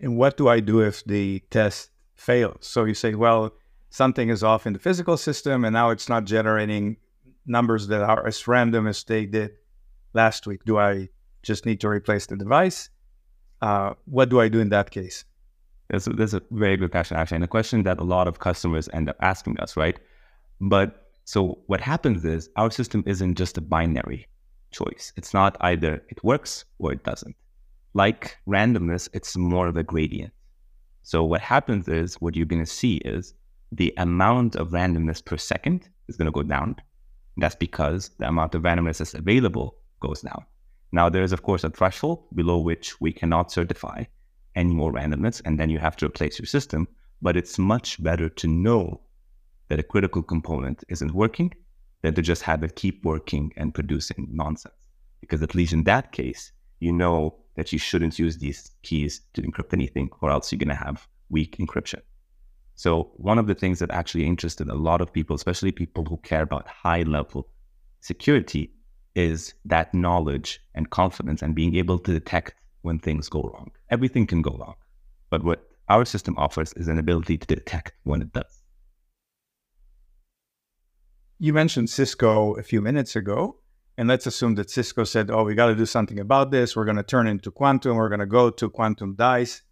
And 0.00 0.16
what 0.16 0.36
do 0.36 0.48
I 0.48 0.60
do 0.60 0.80
if 0.80 1.04
the 1.04 1.40
test 1.50 1.90
fails? 2.14 2.66
So 2.66 2.84
you 2.84 2.94
say, 2.94 3.14
well, 3.14 3.54
something 3.90 4.28
is 4.28 4.42
off 4.42 4.66
in 4.66 4.72
the 4.72 4.78
physical 4.78 5.16
system 5.16 5.64
and 5.64 5.72
now 5.72 5.90
it's 5.90 6.08
not 6.08 6.24
generating 6.24 6.96
numbers 7.46 7.86
that 7.88 8.02
are 8.02 8.26
as 8.26 8.46
random 8.46 8.86
as 8.86 9.04
they 9.04 9.26
did 9.26 9.52
last 10.12 10.46
week. 10.46 10.64
Do 10.64 10.78
I 10.78 11.08
just 11.42 11.64
need 11.64 11.80
to 11.80 11.88
replace 11.88 12.26
the 12.26 12.36
device? 12.36 12.90
Uh, 13.62 13.94
what 14.04 14.28
do 14.28 14.40
I 14.40 14.48
do 14.48 14.60
in 14.60 14.70
that 14.70 14.90
case? 14.90 15.24
That's 15.90 16.06
a, 16.06 16.10
that's 16.10 16.32
a 16.32 16.42
very 16.50 16.76
good 16.76 16.90
question, 16.90 17.16
actually, 17.16 17.36
and 17.36 17.44
a 17.44 17.48
question 17.48 17.82
that 17.82 18.00
a 18.00 18.04
lot 18.04 18.26
of 18.26 18.38
customers 18.38 18.88
end 18.92 19.08
up 19.08 19.16
asking 19.20 19.58
us, 19.60 19.76
right? 19.76 19.98
But 20.60 21.10
so 21.24 21.58
what 21.66 21.80
happens 21.80 22.24
is 22.24 22.48
our 22.56 22.70
system 22.70 23.02
isn't 23.06 23.36
just 23.36 23.58
a 23.58 23.60
binary 23.60 24.26
choice. 24.70 25.12
It's 25.16 25.32
not 25.32 25.56
either 25.60 26.02
it 26.08 26.22
works 26.24 26.64
or 26.78 26.92
it 26.92 27.04
doesn't. 27.04 27.36
Like 27.94 28.36
randomness, 28.46 29.08
it's 29.12 29.36
more 29.36 29.68
of 29.68 29.76
a 29.76 29.82
gradient. 29.82 30.32
So 31.02 31.22
what 31.22 31.40
happens 31.40 31.86
is 31.88 32.14
what 32.14 32.34
you're 32.34 32.46
going 32.46 32.64
to 32.64 32.70
see 32.70 32.96
is 32.96 33.34
the 33.72 33.92
amount 33.98 34.56
of 34.56 34.70
randomness 34.70 35.24
per 35.24 35.36
second 35.36 35.88
is 36.08 36.16
going 36.16 36.26
to 36.26 36.32
go 36.32 36.42
down. 36.42 36.76
That's 37.36 37.54
because 37.54 38.10
the 38.18 38.28
amount 38.28 38.54
of 38.54 38.62
randomness 38.62 38.98
that's 38.98 39.14
available 39.14 39.76
goes 40.00 40.20
down. 40.20 40.44
Now, 40.92 41.08
there 41.08 41.22
is, 41.22 41.32
of 41.32 41.42
course, 41.42 41.64
a 41.64 41.70
threshold 41.70 42.24
below 42.34 42.58
which 42.58 43.00
we 43.00 43.12
cannot 43.12 43.50
certify 43.50 44.04
any 44.54 44.74
more 44.74 44.92
randomness, 44.92 45.42
and 45.44 45.58
then 45.58 45.70
you 45.70 45.78
have 45.78 45.96
to 45.96 46.06
replace 46.06 46.38
your 46.38 46.46
system. 46.46 46.88
But 47.22 47.36
it's 47.36 47.58
much 47.58 48.02
better 48.02 48.28
to 48.28 48.48
know 48.48 49.00
that 49.68 49.78
a 49.78 49.82
critical 49.82 50.22
component 50.22 50.84
isn't 50.88 51.14
working 51.14 51.52
than 52.02 52.14
to 52.14 52.22
just 52.22 52.42
have 52.42 52.62
it 52.62 52.76
keep 52.76 53.04
working 53.04 53.52
and 53.56 53.74
producing 53.74 54.28
nonsense. 54.30 54.74
Because 55.20 55.42
at 55.42 55.54
least 55.54 55.72
in 55.72 55.84
that 55.84 56.12
case, 56.12 56.52
you 56.80 56.92
know 56.92 57.36
that 57.56 57.72
you 57.72 57.78
shouldn't 57.78 58.18
use 58.18 58.36
these 58.36 58.72
keys 58.82 59.22
to 59.32 59.42
encrypt 59.42 59.72
anything, 59.72 60.10
or 60.20 60.30
else 60.30 60.52
you're 60.52 60.58
going 60.58 60.68
to 60.68 60.74
have 60.74 61.08
weak 61.30 61.56
encryption. 61.56 62.00
So, 62.74 63.12
one 63.16 63.38
of 63.38 63.46
the 63.46 63.54
things 63.54 63.78
that 63.78 63.90
actually 63.90 64.26
interested 64.26 64.68
a 64.68 64.74
lot 64.74 65.00
of 65.00 65.12
people, 65.12 65.36
especially 65.36 65.72
people 65.72 66.04
who 66.04 66.16
care 66.18 66.42
about 66.42 66.66
high 66.66 67.02
level 67.02 67.48
security, 68.00 68.72
is 69.14 69.54
that 69.64 69.94
knowledge 69.94 70.60
and 70.74 70.90
confidence 70.90 71.40
and 71.40 71.54
being 71.54 71.76
able 71.76 71.98
to 72.00 72.12
detect 72.12 72.54
when 72.84 72.98
things 72.98 73.28
go 73.28 73.42
wrong. 73.42 73.70
Everything 73.90 74.26
can 74.26 74.42
go 74.42 74.56
wrong. 74.58 74.76
But 75.30 75.42
what 75.42 75.68
our 75.88 76.04
system 76.04 76.34
offers 76.36 76.72
is 76.74 76.88
an 76.88 76.98
ability 76.98 77.38
to 77.38 77.46
detect 77.46 77.92
when 78.04 78.22
it 78.22 78.32
does. 78.32 78.62
You 81.38 81.52
mentioned 81.52 81.90
Cisco 81.90 82.54
a 82.54 82.62
few 82.62 82.80
minutes 82.80 83.16
ago. 83.16 83.60
And 83.96 84.08
let's 84.08 84.26
assume 84.26 84.56
that 84.56 84.70
Cisco 84.70 85.04
said, 85.04 85.30
oh, 85.30 85.44
we 85.44 85.54
got 85.54 85.68
to 85.68 85.76
do 85.76 85.86
something 85.86 86.18
about 86.18 86.50
this. 86.50 86.74
We're 86.74 86.84
going 86.84 86.96
to 86.96 87.04
turn 87.04 87.28
into 87.28 87.52
quantum. 87.52 87.96
We're 87.96 88.08
going 88.08 88.20
to 88.20 88.26
go 88.26 88.50
to 88.50 88.68
quantum 88.68 89.14
dice. 89.14 89.62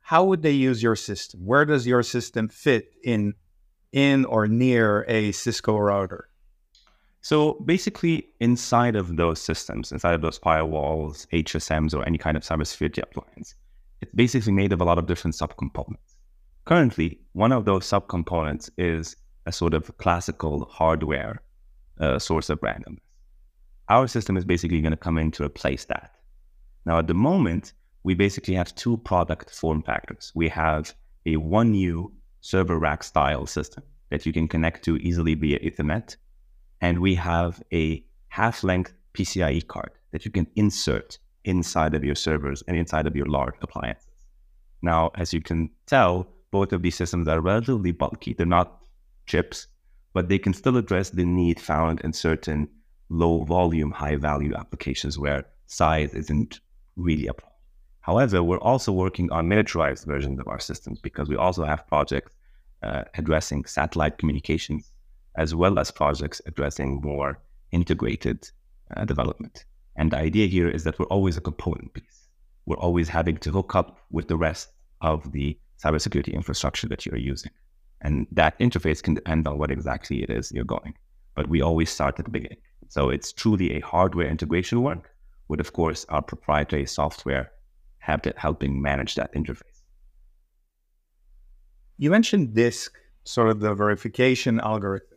How 0.00 0.24
would 0.24 0.42
they 0.42 0.52
use 0.52 0.82
your 0.82 0.94
system? 0.94 1.40
Where 1.40 1.64
does 1.64 1.86
your 1.86 2.02
system 2.02 2.48
fit 2.48 2.90
in, 3.02 3.34
in 3.92 4.26
or 4.26 4.46
near 4.46 5.04
a 5.08 5.32
Cisco 5.32 5.78
router? 5.78 6.28
So 7.30 7.54
basically, 7.64 8.28
inside 8.40 8.94
of 8.94 9.16
those 9.16 9.40
systems, 9.40 9.90
inside 9.90 10.14
of 10.14 10.22
those 10.22 10.38
firewalls, 10.38 11.26
HSMs, 11.32 11.92
or 11.94 12.06
any 12.06 12.18
kind 12.18 12.36
of 12.36 12.44
cybersecurity 12.44 13.02
appliance, 13.02 13.56
it's 14.00 14.14
basically 14.14 14.52
made 14.52 14.72
of 14.72 14.80
a 14.80 14.84
lot 14.84 14.98
of 14.98 15.06
different 15.06 15.34
subcomponents. 15.34 16.18
Currently, 16.66 17.18
one 17.32 17.52
of 17.52 17.64
those 17.64 17.84
subcomponents 17.84 18.70
is 18.78 19.16
a 19.46 19.52
sort 19.52 19.74
of 19.74 19.96
classical 19.98 20.66
hardware 20.66 21.42
uh, 21.98 22.18
source 22.18 22.48
of 22.50 22.60
randomness 22.60 23.06
our 23.88 24.06
system 24.06 24.36
is 24.36 24.44
basically 24.44 24.80
going 24.80 24.92
to 24.92 24.96
come 24.96 25.18
in 25.18 25.30
to 25.32 25.44
replace 25.44 25.84
that. 25.86 26.12
Now, 26.84 26.98
at 26.98 27.06
the 27.06 27.14
moment, 27.14 27.72
we 28.02 28.14
basically 28.14 28.54
have 28.54 28.74
two 28.74 28.96
product 28.98 29.50
form 29.50 29.82
factors. 29.82 30.32
We 30.34 30.48
have 30.48 30.94
a 31.24 31.36
1U 31.36 32.10
server 32.40 32.78
rack 32.78 33.02
style 33.02 33.46
system 33.46 33.82
that 34.10 34.26
you 34.26 34.32
can 34.32 34.48
connect 34.48 34.84
to 34.84 34.96
easily 34.96 35.34
via 35.34 35.58
Ethernet. 35.58 36.16
And 36.80 36.98
we 36.98 37.14
have 37.14 37.62
a 37.72 38.04
half 38.28 38.62
length 38.62 38.92
PCIe 39.14 39.66
card 39.66 39.90
that 40.12 40.24
you 40.24 40.30
can 40.30 40.46
insert 40.56 41.18
inside 41.44 41.94
of 41.94 42.04
your 42.04 42.14
servers 42.14 42.62
and 42.66 42.76
inside 42.76 43.06
of 43.06 43.16
your 43.16 43.26
large 43.26 43.54
appliances. 43.62 44.08
Now, 44.82 45.10
as 45.14 45.32
you 45.32 45.40
can 45.40 45.70
tell, 45.86 46.28
both 46.50 46.72
of 46.72 46.82
these 46.82 46.96
systems 46.96 47.28
are 47.28 47.40
relatively 47.40 47.92
bulky. 47.92 48.34
They're 48.34 48.46
not 48.46 48.82
chips, 49.26 49.66
but 50.12 50.28
they 50.28 50.38
can 50.38 50.52
still 50.52 50.76
address 50.76 51.10
the 51.10 51.24
need 51.24 51.60
found 51.60 52.00
in 52.00 52.12
certain 52.12 52.68
low 53.08 53.44
volume, 53.44 53.90
high 53.90 54.16
value 54.16 54.54
applications 54.54 55.18
where 55.18 55.44
size 55.66 56.14
isn't 56.14 56.60
really 56.96 57.26
a 57.26 57.34
problem. 57.34 57.52
However, 58.00 58.42
we're 58.42 58.58
also 58.58 58.92
working 58.92 59.30
on 59.32 59.48
miniaturized 59.48 60.06
versions 60.06 60.38
of 60.38 60.46
our 60.46 60.60
systems 60.60 61.00
because 61.00 61.28
we 61.28 61.36
also 61.36 61.64
have 61.64 61.86
projects 61.88 62.32
uh, 62.82 63.02
addressing 63.14 63.64
satellite 63.64 64.18
communications 64.18 64.92
as 65.36 65.54
well 65.54 65.78
as 65.78 65.90
projects 65.90 66.40
addressing 66.46 67.00
more 67.02 67.38
integrated 67.72 68.50
uh, 68.96 69.04
development. 69.04 69.64
And 69.96 70.10
the 70.10 70.18
idea 70.18 70.46
here 70.46 70.68
is 70.68 70.84
that 70.84 70.98
we're 70.98 71.06
always 71.06 71.36
a 71.36 71.40
component 71.40 71.94
piece. 71.94 72.28
We're 72.66 72.76
always 72.78 73.08
having 73.08 73.36
to 73.38 73.50
hook 73.50 73.74
up 73.74 73.98
with 74.10 74.28
the 74.28 74.36
rest 74.36 74.68
of 75.00 75.32
the 75.32 75.58
cybersecurity 75.82 76.32
infrastructure 76.32 76.88
that 76.88 77.06
you're 77.06 77.16
using. 77.16 77.52
And 78.00 78.26
that 78.32 78.58
interface 78.58 79.02
can 79.02 79.14
depend 79.14 79.46
on 79.46 79.58
what 79.58 79.70
exactly 79.70 80.22
it 80.22 80.30
is 80.30 80.52
you're 80.52 80.64
going. 80.64 80.94
But 81.34 81.48
we 81.48 81.60
always 81.62 81.90
start 81.90 82.18
at 82.18 82.24
the 82.24 82.30
beginning. 82.30 82.58
So 82.88 83.10
it's 83.10 83.32
truly 83.32 83.72
a 83.72 83.80
hardware 83.80 84.26
integration 84.26 84.82
work 84.82 85.10
with, 85.48 85.60
of 85.60 85.72
course, 85.72 86.06
our 86.08 86.22
proprietary 86.22 86.86
software 86.86 87.52
helping 87.98 88.80
manage 88.80 89.16
that 89.16 89.34
interface. 89.34 89.82
You 91.98 92.10
mentioned 92.10 92.54
DISC, 92.54 92.92
sort 93.24 93.48
of 93.48 93.60
the 93.60 93.74
verification 93.74 94.60
algorithm. 94.60 95.15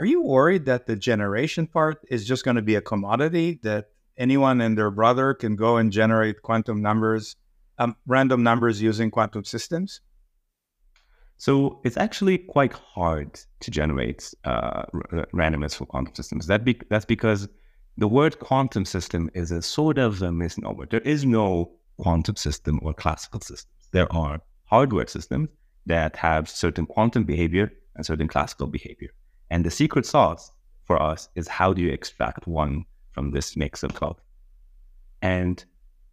Are 0.00 0.06
you 0.06 0.22
worried 0.22 0.66
that 0.66 0.86
the 0.86 0.94
generation 0.94 1.66
part 1.66 1.98
is 2.08 2.24
just 2.24 2.44
going 2.44 2.54
to 2.54 2.62
be 2.62 2.76
a 2.76 2.80
commodity 2.80 3.58
that 3.64 3.86
anyone 4.16 4.60
and 4.60 4.78
their 4.78 4.92
brother 4.92 5.34
can 5.34 5.56
go 5.56 5.76
and 5.76 5.90
generate 5.90 6.42
quantum 6.42 6.80
numbers, 6.80 7.34
um, 7.78 7.96
random 8.06 8.44
numbers 8.44 8.80
using 8.80 9.10
quantum 9.10 9.44
systems? 9.44 10.00
So 11.36 11.80
it's 11.84 11.96
actually 11.96 12.38
quite 12.38 12.72
hard 12.72 13.40
to 13.60 13.70
generate 13.72 14.32
uh, 14.44 14.82
randomness 15.34 15.74
for 15.74 15.86
quantum 15.86 16.14
systems. 16.14 16.46
That 16.46 16.64
be- 16.64 16.80
that's 16.90 17.04
because 17.04 17.48
the 17.96 18.08
word 18.08 18.38
quantum 18.38 18.84
system 18.84 19.30
is 19.34 19.50
a 19.50 19.62
sort 19.62 19.98
of 19.98 20.22
a 20.22 20.30
misnomer. 20.30 20.86
There 20.86 21.00
is 21.00 21.24
no 21.24 21.72
quantum 21.96 22.36
system 22.36 22.78
or 22.82 22.94
classical 22.94 23.40
systems. 23.40 23.88
There 23.90 24.12
are 24.12 24.40
hardware 24.64 25.08
systems 25.08 25.48
that 25.86 26.14
have 26.16 26.48
certain 26.48 26.86
quantum 26.86 27.24
behavior 27.24 27.72
and 27.96 28.06
certain 28.06 28.28
classical 28.28 28.68
behavior. 28.68 29.10
And 29.50 29.64
the 29.64 29.70
secret 29.70 30.06
sauce 30.06 30.52
for 30.84 31.00
us 31.00 31.28
is 31.34 31.48
how 31.48 31.72
do 31.72 31.82
you 31.82 31.90
extract 31.90 32.46
one 32.46 32.84
from 33.12 33.30
this 33.30 33.56
mix 33.56 33.82
of 33.82 33.94
both? 33.98 34.20
And 35.22 35.64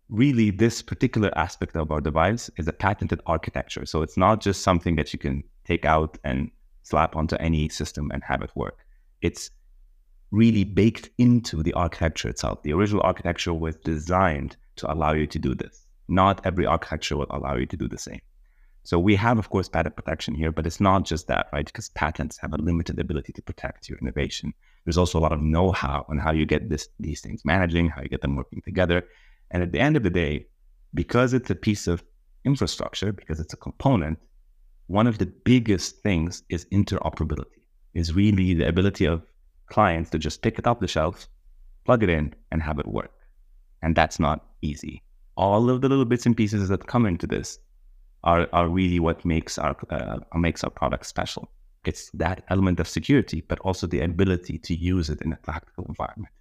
really 0.09 0.51
this 0.51 0.81
particular 0.81 1.31
aspect 1.37 1.75
of 1.75 1.91
our 1.91 2.01
device 2.01 2.49
is 2.57 2.67
a 2.67 2.73
patented 2.73 3.21
architecture. 3.25 3.85
So 3.85 4.01
it's 4.01 4.17
not 4.17 4.41
just 4.41 4.61
something 4.61 4.95
that 4.95 5.13
you 5.13 5.19
can 5.19 5.43
take 5.65 5.85
out 5.85 6.17
and 6.23 6.51
slap 6.83 7.15
onto 7.15 7.35
any 7.37 7.69
system 7.69 8.11
and 8.11 8.23
have 8.23 8.41
it 8.41 8.51
work. 8.55 8.85
It's 9.21 9.49
really 10.31 10.63
baked 10.63 11.09
into 11.17 11.63
the 11.63 11.73
architecture 11.73 12.29
itself. 12.29 12.61
The 12.63 12.73
original 12.73 13.01
architecture 13.03 13.53
was 13.53 13.75
designed 13.77 14.57
to 14.77 14.91
allow 14.91 15.13
you 15.13 15.27
to 15.27 15.39
do 15.39 15.55
this. 15.55 15.87
Not 16.07 16.45
every 16.45 16.65
architecture 16.65 17.17
will 17.17 17.27
allow 17.29 17.55
you 17.55 17.65
to 17.65 17.77
do 17.77 17.87
the 17.87 17.97
same. 17.97 18.21
So 18.85 18.99
we 18.99 19.15
have, 19.15 19.39
of 19.39 19.49
course, 19.49 19.67
patent 19.67 19.95
protection 19.95 20.35
here, 20.35 20.51
but 20.51 20.67
it's 20.67 20.79
not 20.79 21.05
just 21.05 21.27
that, 21.27 21.47
right? 21.51 21.65
Because 21.65 21.89
patents 21.89 22.37
have 22.37 22.53
a 22.53 22.57
limited 22.57 22.99
ability 22.99 23.33
to 23.33 23.41
protect 23.41 23.89
your 23.89 23.97
innovation. 23.97 24.53
There's 24.83 24.99
also 24.99 25.17
a 25.17 25.25
lot 25.25 25.31
of 25.31 25.41
know-how 25.41 26.05
on 26.07 26.19
how 26.19 26.31
you 26.31 26.45
get 26.45 26.69
this, 26.69 26.87
these 26.99 27.19
things 27.19 27.43
managing, 27.43 27.89
how 27.89 28.03
you 28.03 28.09
get 28.09 28.21
them 28.21 28.35
working 28.35 28.61
together. 28.61 29.03
And 29.49 29.63
at 29.63 29.71
the 29.71 29.79
end 29.79 29.97
of 29.97 30.03
the 30.03 30.11
day, 30.11 30.45
because 30.93 31.33
it's 31.33 31.49
a 31.49 31.55
piece 31.55 31.87
of 31.87 32.03
infrastructure, 32.43 33.11
because 33.11 33.39
it's 33.39 33.55
a 33.55 33.57
component, 33.57 34.19
one 34.85 35.07
of 35.07 35.17
the 35.17 35.25
biggest 35.25 36.03
things 36.03 36.43
is 36.49 36.65
interoperability, 36.65 37.63
is 37.95 38.13
really 38.13 38.53
the 38.53 38.67
ability 38.67 39.05
of 39.05 39.23
clients 39.65 40.11
to 40.11 40.19
just 40.19 40.43
pick 40.43 40.59
it 40.59 40.67
off 40.67 40.79
the 40.79 40.87
shelf, 40.87 41.27
plug 41.85 42.03
it 42.03 42.09
in, 42.09 42.35
and 42.51 42.61
have 42.61 42.77
it 42.77 42.87
work. 42.87 43.17
And 43.81 43.95
that's 43.95 44.19
not 44.19 44.45
easy. 44.61 45.01
All 45.37 45.71
of 45.71 45.81
the 45.81 45.89
little 45.89 46.05
bits 46.05 46.27
and 46.27 46.37
pieces 46.37 46.69
that 46.69 46.85
come 46.85 47.07
into 47.07 47.25
this 47.25 47.57
are, 48.25 48.47
are 48.51 48.67
really 48.67 48.99
what 48.99 49.23
makes 49.23 49.57
our 49.57 49.75
uh, 49.89 50.19
makes 50.37 50.63
our 50.63 50.69
product 50.69 51.05
special. 51.05 51.49
It's 51.85 52.09
that 52.11 52.43
element 52.49 52.79
of 52.79 52.87
security, 52.87 53.43
but 53.47 53.59
also 53.59 53.85
the 53.87 54.01
ability 54.01 54.57
to 54.57 54.75
use 54.75 55.09
it 55.09 55.21
in 55.21 55.31
a 55.31 55.37
practical 55.37 55.85
environment. 55.87 56.33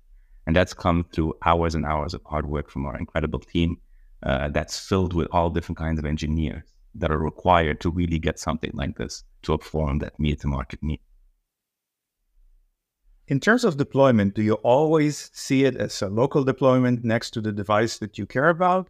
And 0.47 0.57
that's 0.57 0.75
come 0.75 1.05
through 1.13 1.35
hours 1.45 1.75
and 1.75 1.85
hours 1.85 2.15
of 2.15 2.23
hard 2.25 2.47
work 2.47 2.71
from 2.71 2.87
our 2.87 2.97
incredible 2.97 3.41
team 3.41 3.79
uh, 4.23 4.49
that's 4.49 4.79
filled 4.79 5.13
with 5.13 5.29
all 5.33 5.51
different 5.51 5.79
kinds 5.79 5.99
of 5.99 6.07
engineers 6.07 6.65
that 6.95 7.11
are 7.11 7.19
required 7.19 7.81
to 7.81 7.91
really 7.91 8.19
get 8.19 8.39
something 8.39 8.71
like 8.75 8.97
this 8.97 9.25
to 9.43 9.53
a 9.53 9.59
form 9.59 9.99
that 9.99 10.19
meets 10.19 10.43
the 10.43 10.49
market 10.49 10.83
need. 10.83 11.01
In 13.27 13.41
terms 13.41 13.65
of 13.65 13.79
deployment, 13.79 14.35
do 14.35 14.43
you 14.43 14.55
always 14.55 15.31
see 15.33 15.65
it 15.65 15.77
as 15.77 16.03
a 16.03 16.09
local 16.09 16.45
deployment 16.45 17.05
next 17.05 17.31
to 17.33 17.41
the 17.41 17.53
device 17.53 17.99
that 17.99 18.19
you 18.19 18.27
care 18.27 18.51
about? 18.51 18.89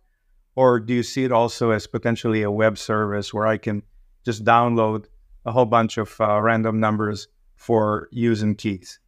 Or 0.56 0.78
do 0.80 0.94
you 0.94 1.02
see 1.02 1.24
it 1.24 1.32
also 1.32 1.70
as 1.70 1.86
potentially 1.86 2.42
a 2.42 2.50
web 2.50 2.78
service 2.78 3.34
where 3.34 3.46
I 3.46 3.58
can 3.58 3.82
just 4.24 4.44
download 4.44 5.06
a 5.44 5.52
whole 5.52 5.66
bunch 5.66 5.98
of 5.98 6.14
uh, 6.20 6.40
random 6.40 6.80
numbers 6.80 7.28
for 7.56 8.08
using 8.12 8.54
keys? 8.54 9.00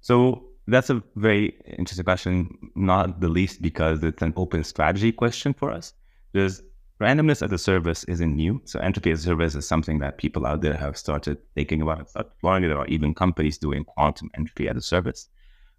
So 0.00 0.48
that's 0.66 0.90
a 0.90 1.02
very 1.16 1.58
interesting 1.78 2.04
question, 2.04 2.70
not 2.74 3.20
the 3.20 3.28
least 3.28 3.60
because 3.62 4.02
it's 4.02 4.22
an 4.22 4.32
open 4.36 4.64
strategy 4.64 5.12
question 5.12 5.52
for 5.54 5.70
us. 5.70 5.94
There's 6.32 6.62
randomness 7.00 7.42
as 7.42 7.52
a 7.52 7.58
service 7.58 8.04
isn't 8.04 8.34
new. 8.34 8.60
So 8.64 8.80
entropy 8.80 9.10
as 9.10 9.20
a 9.20 9.24
service 9.24 9.54
is 9.54 9.66
something 9.66 9.98
that 10.00 10.18
people 10.18 10.46
out 10.46 10.60
there 10.60 10.74
have 10.74 10.96
started 10.96 11.38
thinking 11.54 11.82
about, 11.82 12.10
start 12.10 12.30
deploying 12.30 12.64
it. 12.64 12.68
There 12.68 12.78
are 12.78 12.86
even 12.86 13.14
companies 13.14 13.58
doing 13.58 13.84
quantum 13.84 14.30
entropy 14.36 14.68
as 14.68 14.76
a 14.76 14.82
service. 14.82 15.28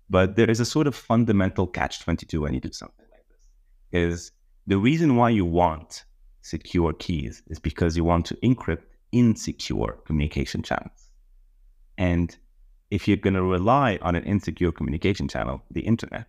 But 0.09 0.35
there 0.35 0.49
is 0.49 0.59
a 0.59 0.65
sort 0.65 0.87
of 0.87 0.95
fundamental 0.95 1.67
catch 1.67 1.99
22 1.99 2.41
when 2.41 2.53
you 2.53 2.59
do 2.59 2.71
something 2.71 3.05
like 3.11 3.25
this. 3.29 3.47
Is 3.91 4.31
the 4.69 4.77
reason 4.77 5.15
why 5.15 5.31
you 5.31 5.45
want 5.45 6.05
secure 6.43 6.93
keys 6.93 7.41
is 7.47 7.57
because 7.57 7.97
you 7.97 8.03
want 8.03 8.23
to 8.27 8.35
encrypt 8.35 8.83
insecure 9.11 9.93
communication 10.05 10.61
channels. 10.61 11.09
And 11.97 12.37
if 12.91 13.07
you're 13.07 13.17
going 13.17 13.33
to 13.33 13.41
rely 13.41 13.97
on 14.03 14.13
an 14.15 14.23
insecure 14.25 14.71
communication 14.71 15.27
channel, 15.27 15.63
the 15.71 15.81
internet, 15.81 16.27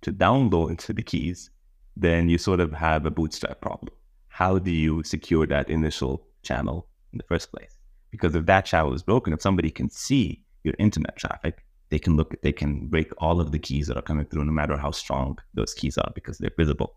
to 0.00 0.10
download 0.10 0.86
the 0.96 1.02
keys, 1.02 1.50
then 1.94 2.30
you 2.30 2.38
sort 2.38 2.60
of 2.60 2.72
have 2.72 3.04
a 3.04 3.10
bootstrap 3.10 3.60
problem. 3.60 3.94
How 4.28 4.58
do 4.58 4.70
you 4.70 5.02
secure 5.02 5.46
that 5.48 5.68
initial 5.68 6.26
channel 6.42 6.86
in 7.12 7.18
the 7.18 7.24
first 7.24 7.52
place? 7.52 7.76
Because 8.10 8.34
if 8.34 8.46
that 8.46 8.64
channel 8.64 8.94
is 8.94 9.02
broken, 9.02 9.34
if 9.34 9.42
somebody 9.42 9.70
can 9.70 9.90
see 9.90 10.42
your 10.64 10.74
internet 10.78 11.18
traffic, 11.18 11.62
they 11.90 11.98
can 11.98 12.16
look 12.16 12.40
they 12.40 12.52
can 12.52 12.86
break 12.86 13.12
all 13.18 13.38
of 13.38 13.52
the 13.52 13.58
keys 13.58 13.86
that 13.88 13.98
are 13.98 14.08
coming 14.10 14.24
through, 14.24 14.46
no 14.46 14.52
matter 14.52 14.78
how 14.78 14.92
strong 14.92 15.36
those 15.52 15.74
keys 15.74 15.98
are, 15.98 16.10
because 16.14 16.38
they're 16.38 16.50
visible. 16.56 16.94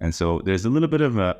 And 0.00 0.14
so 0.14 0.40
there's 0.44 0.64
a 0.64 0.70
little 0.70 0.88
bit 0.88 1.00
of 1.00 1.18
a, 1.18 1.36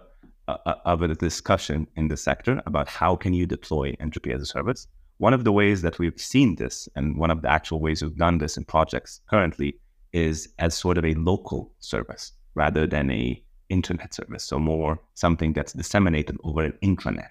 a 0.48 0.52
of 0.84 1.02
a 1.02 1.14
discussion 1.14 1.86
in 1.96 2.08
the 2.08 2.16
sector 2.16 2.62
about 2.66 2.88
how 2.88 3.16
can 3.16 3.34
you 3.34 3.46
deploy 3.46 3.94
entropy 4.00 4.32
as 4.32 4.42
a 4.42 4.46
service. 4.46 4.86
One 5.18 5.34
of 5.34 5.44
the 5.44 5.52
ways 5.52 5.82
that 5.82 5.98
we've 5.98 6.20
seen 6.20 6.56
this, 6.56 6.88
and 6.96 7.16
one 7.18 7.30
of 7.30 7.42
the 7.42 7.50
actual 7.50 7.80
ways 7.80 8.02
we've 8.02 8.16
done 8.16 8.38
this 8.38 8.56
in 8.56 8.64
projects 8.64 9.20
currently, 9.28 9.78
is 10.12 10.48
as 10.58 10.74
sort 10.74 10.98
of 10.98 11.04
a 11.04 11.14
local 11.14 11.72
service 11.78 12.32
rather 12.54 12.86
than 12.86 13.10
a 13.10 13.42
internet 13.68 14.14
service. 14.14 14.44
So 14.44 14.58
more 14.58 15.00
something 15.14 15.52
that's 15.52 15.72
disseminated 15.72 16.36
over 16.44 16.64
an 16.64 16.78
intranet. 16.82 17.28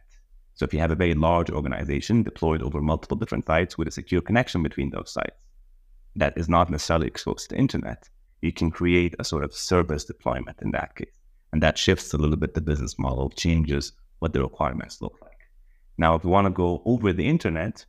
So 0.55 0.65
if 0.65 0.73
you 0.73 0.79
have 0.79 0.91
a 0.91 0.95
very 0.95 1.13
large 1.13 1.49
organization 1.49 2.23
deployed 2.23 2.61
over 2.61 2.81
multiple 2.81 3.17
different 3.17 3.45
sites 3.45 3.77
with 3.77 3.87
a 3.87 3.91
secure 3.91 4.21
connection 4.21 4.61
between 4.63 4.91
those 4.91 5.11
sites 5.11 5.37
that 6.15 6.37
is 6.37 6.47
not 6.47 6.69
necessarily 6.69 7.07
exposed 7.07 7.49
to 7.49 7.55
the 7.55 7.59
internet, 7.59 8.09
you 8.43 8.51
can 8.51 8.69
create 8.69 9.15
a 9.19 9.23
sort 9.23 9.43
of 9.43 9.53
service 9.53 10.03
deployment 10.03 10.61
in 10.61 10.71
that 10.71 10.95
case. 10.95 11.17
And 11.51 11.61
that 11.63 11.77
shifts 11.77 12.13
a 12.13 12.17
little 12.17 12.35
bit 12.35 12.53
the 12.53 12.61
business 12.61 12.99
model, 12.99 13.29
changes 13.29 13.93
what 14.19 14.33
the 14.33 14.41
requirements 14.41 15.01
look 15.01 15.17
like. 15.21 15.31
Now, 15.97 16.15
if 16.15 16.23
you 16.23 16.29
want 16.29 16.45
to 16.47 16.51
go 16.51 16.81
over 16.85 17.13
the 17.13 17.27
internet, 17.27 17.85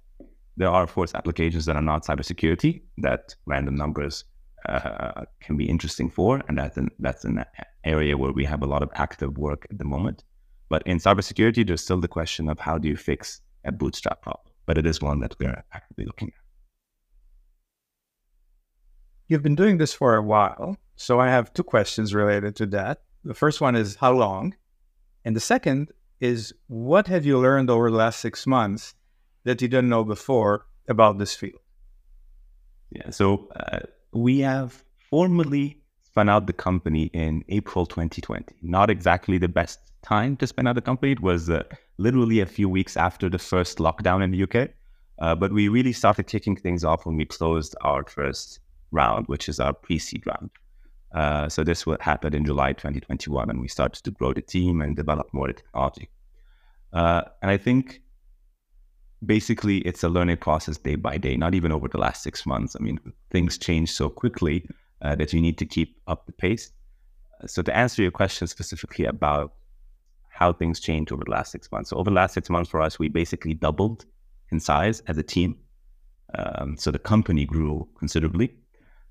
there 0.56 0.68
are, 0.68 0.82
of 0.82 0.92
course, 0.92 1.14
applications 1.14 1.64
that 1.64 1.76
are 1.76 1.82
not 1.82 2.04
cybersecurity 2.04 2.82
that 2.98 3.34
random 3.46 3.74
numbers 3.74 4.24
uh, 4.68 5.24
can 5.40 5.56
be 5.56 5.68
interesting 5.68 6.08
for, 6.10 6.42
and 6.48 6.58
that's 6.58 6.76
an, 6.76 6.90
that's 6.98 7.24
an 7.24 7.44
area 7.84 8.16
where 8.16 8.32
we 8.32 8.44
have 8.44 8.62
a 8.62 8.66
lot 8.66 8.82
of 8.82 8.90
active 8.94 9.36
work 9.36 9.66
at 9.70 9.78
the 9.78 9.84
moment. 9.84 10.22
But 10.68 10.86
in 10.86 10.98
cybersecurity, 10.98 11.66
there's 11.66 11.82
still 11.82 12.00
the 12.00 12.08
question 12.08 12.48
of 12.48 12.58
how 12.60 12.78
do 12.78 12.88
you 12.88 12.96
fix 12.96 13.40
a 13.64 13.72
bootstrap 13.72 14.22
problem, 14.22 14.52
but 14.66 14.78
it 14.78 14.86
is 14.86 15.02
one 15.02 15.20
that 15.20 15.34
we 15.38 15.46
are 15.46 15.64
actively 15.72 16.04
looking 16.04 16.28
at. 16.28 16.43
You've 19.26 19.42
been 19.42 19.54
doing 19.54 19.78
this 19.78 19.94
for 19.94 20.16
a 20.16 20.22
while, 20.22 20.76
so 20.96 21.18
I 21.18 21.28
have 21.28 21.54
two 21.54 21.64
questions 21.64 22.12
related 22.12 22.56
to 22.56 22.66
that. 22.66 23.00
The 23.24 23.32
first 23.32 23.60
one 23.60 23.74
is 23.74 23.96
how 23.96 24.12
long? 24.12 24.54
And 25.24 25.34
the 25.34 25.40
second 25.40 25.92
is 26.20 26.52
what 26.66 27.06
have 27.06 27.24
you 27.24 27.38
learned 27.38 27.70
over 27.70 27.90
the 27.90 27.96
last 27.96 28.20
six 28.20 28.46
months 28.46 28.94
that 29.44 29.62
you 29.62 29.68
didn't 29.68 29.88
know 29.88 30.04
before 30.04 30.66
about 30.88 31.16
this 31.18 31.34
field? 31.34 31.60
Yeah, 32.90 33.08
so 33.10 33.48
uh, 33.56 33.80
we 34.12 34.40
have 34.40 34.84
formally 34.98 35.80
spun 36.02 36.28
out 36.28 36.46
the 36.46 36.52
company 36.52 37.04
in 37.14 37.44
April 37.48 37.86
2020. 37.86 38.54
Not 38.60 38.90
exactly 38.90 39.38
the 39.38 39.48
best 39.48 39.80
time 40.02 40.36
to 40.36 40.46
spin 40.46 40.66
out 40.66 40.74
the 40.74 40.82
company. 40.82 41.12
It 41.12 41.20
was 41.20 41.48
uh, 41.48 41.62
literally 41.96 42.40
a 42.40 42.46
few 42.46 42.68
weeks 42.68 42.94
after 42.94 43.30
the 43.30 43.38
first 43.38 43.78
lockdown 43.78 44.22
in 44.22 44.32
the 44.32 44.42
UK. 44.42 44.70
Uh, 45.18 45.34
but 45.34 45.50
we 45.50 45.68
really 45.68 45.92
started 45.92 46.26
kicking 46.26 46.56
things 46.56 46.84
off 46.84 47.06
when 47.06 47.16
we 47.16 47.24
closed 47.24 47.74
our 47.80 48.04
first 48.04 48.60
round, 48.94 49.26
which 49.26 49.48
is 49.48 49.60
our 49.60 49.72
pre-seed 49.72 50.24
round. 50.26 50.50
Uh, 51.12 51.48
so 51.48 51.62
this 51.62 51.86
what 51.86 52.00
happened 52.00 52.34
in 52.34 52.44
July 52.44 52.72
2021, 52.72 53.50
and 53.50 53.60
we 53.60 53.68
started 53.68 54.02
to 54.04 54.10
grow 54.10 54.32
the 54.32 54.42
team 54.42 54.80
and 54.80 54.96
develop 54.96 55.28
more 55.32 55.52
technology. 55.52 56.08
Uh, 56.92 57.22
and 57.42 57.50
I 57.50 57.56
think 57.56 58.00
basically 59.24 59.78
it's 59.78 60.02
a 60.02 60.08
learning 60.08 60.38
process 60.38 60.78
day 60.78 60.96
by 60.96 61.18
day, 61.18 61.36
not 61.36 61.54
even 61.54 61.72
over 61.72 61.88
the 61.88 61.98
last 61.98 62.22
six 62.22 62.46
months. 62.46 62.76
I 62.78 62.82
mean, 62.82 62.98
things 63.30 63.58
change 63.58 63.92
so 63.92 64.08
quickly 64.08 64.68
uh, 65.02 65.14
that 65.16 65.32
you 65.32 65.40
need 65.40 65.58
to 65.58 65.66
keep 65.66 66.00
up 66.06 66.26
the 66.26 66.32
pace. 66.32 66.70
So 67.46 67.62
to 67.62 67.76
answer 67.76 68.02
your 68.02 68.10
question 68.10 68.46
specifically 68.46 69.04
about 69.04 69.54
how 70.30 70.52
things 70.52 70.80
changed 70.80 71.12
over 71.12 71.22
the 71.24 71.30
last 71.30 71.52
six 71.52 71.70
months. 71.70 71.90
So 71.90 71.96
over 71.96 72.10
the 72.10 72.16
last 72.16 72.34
six 72.34 72.50
months 72.50 72.70
for 72.70 72.80
us, 72.80 72.98
we 72.98 73.08
basically 73.08 73.54
doubled 73.54 74.04
in 74.50 74.58
size 74.58 75.00
as 75.06 75.16
a 75.16 75.22
team. 75.22 75.56
Um, 76.36 76.76
so 76.76 76.90
the 76.90 76.98
company 76.98 77.44
grew 77.44 77.86
considerably, 77.98 78.54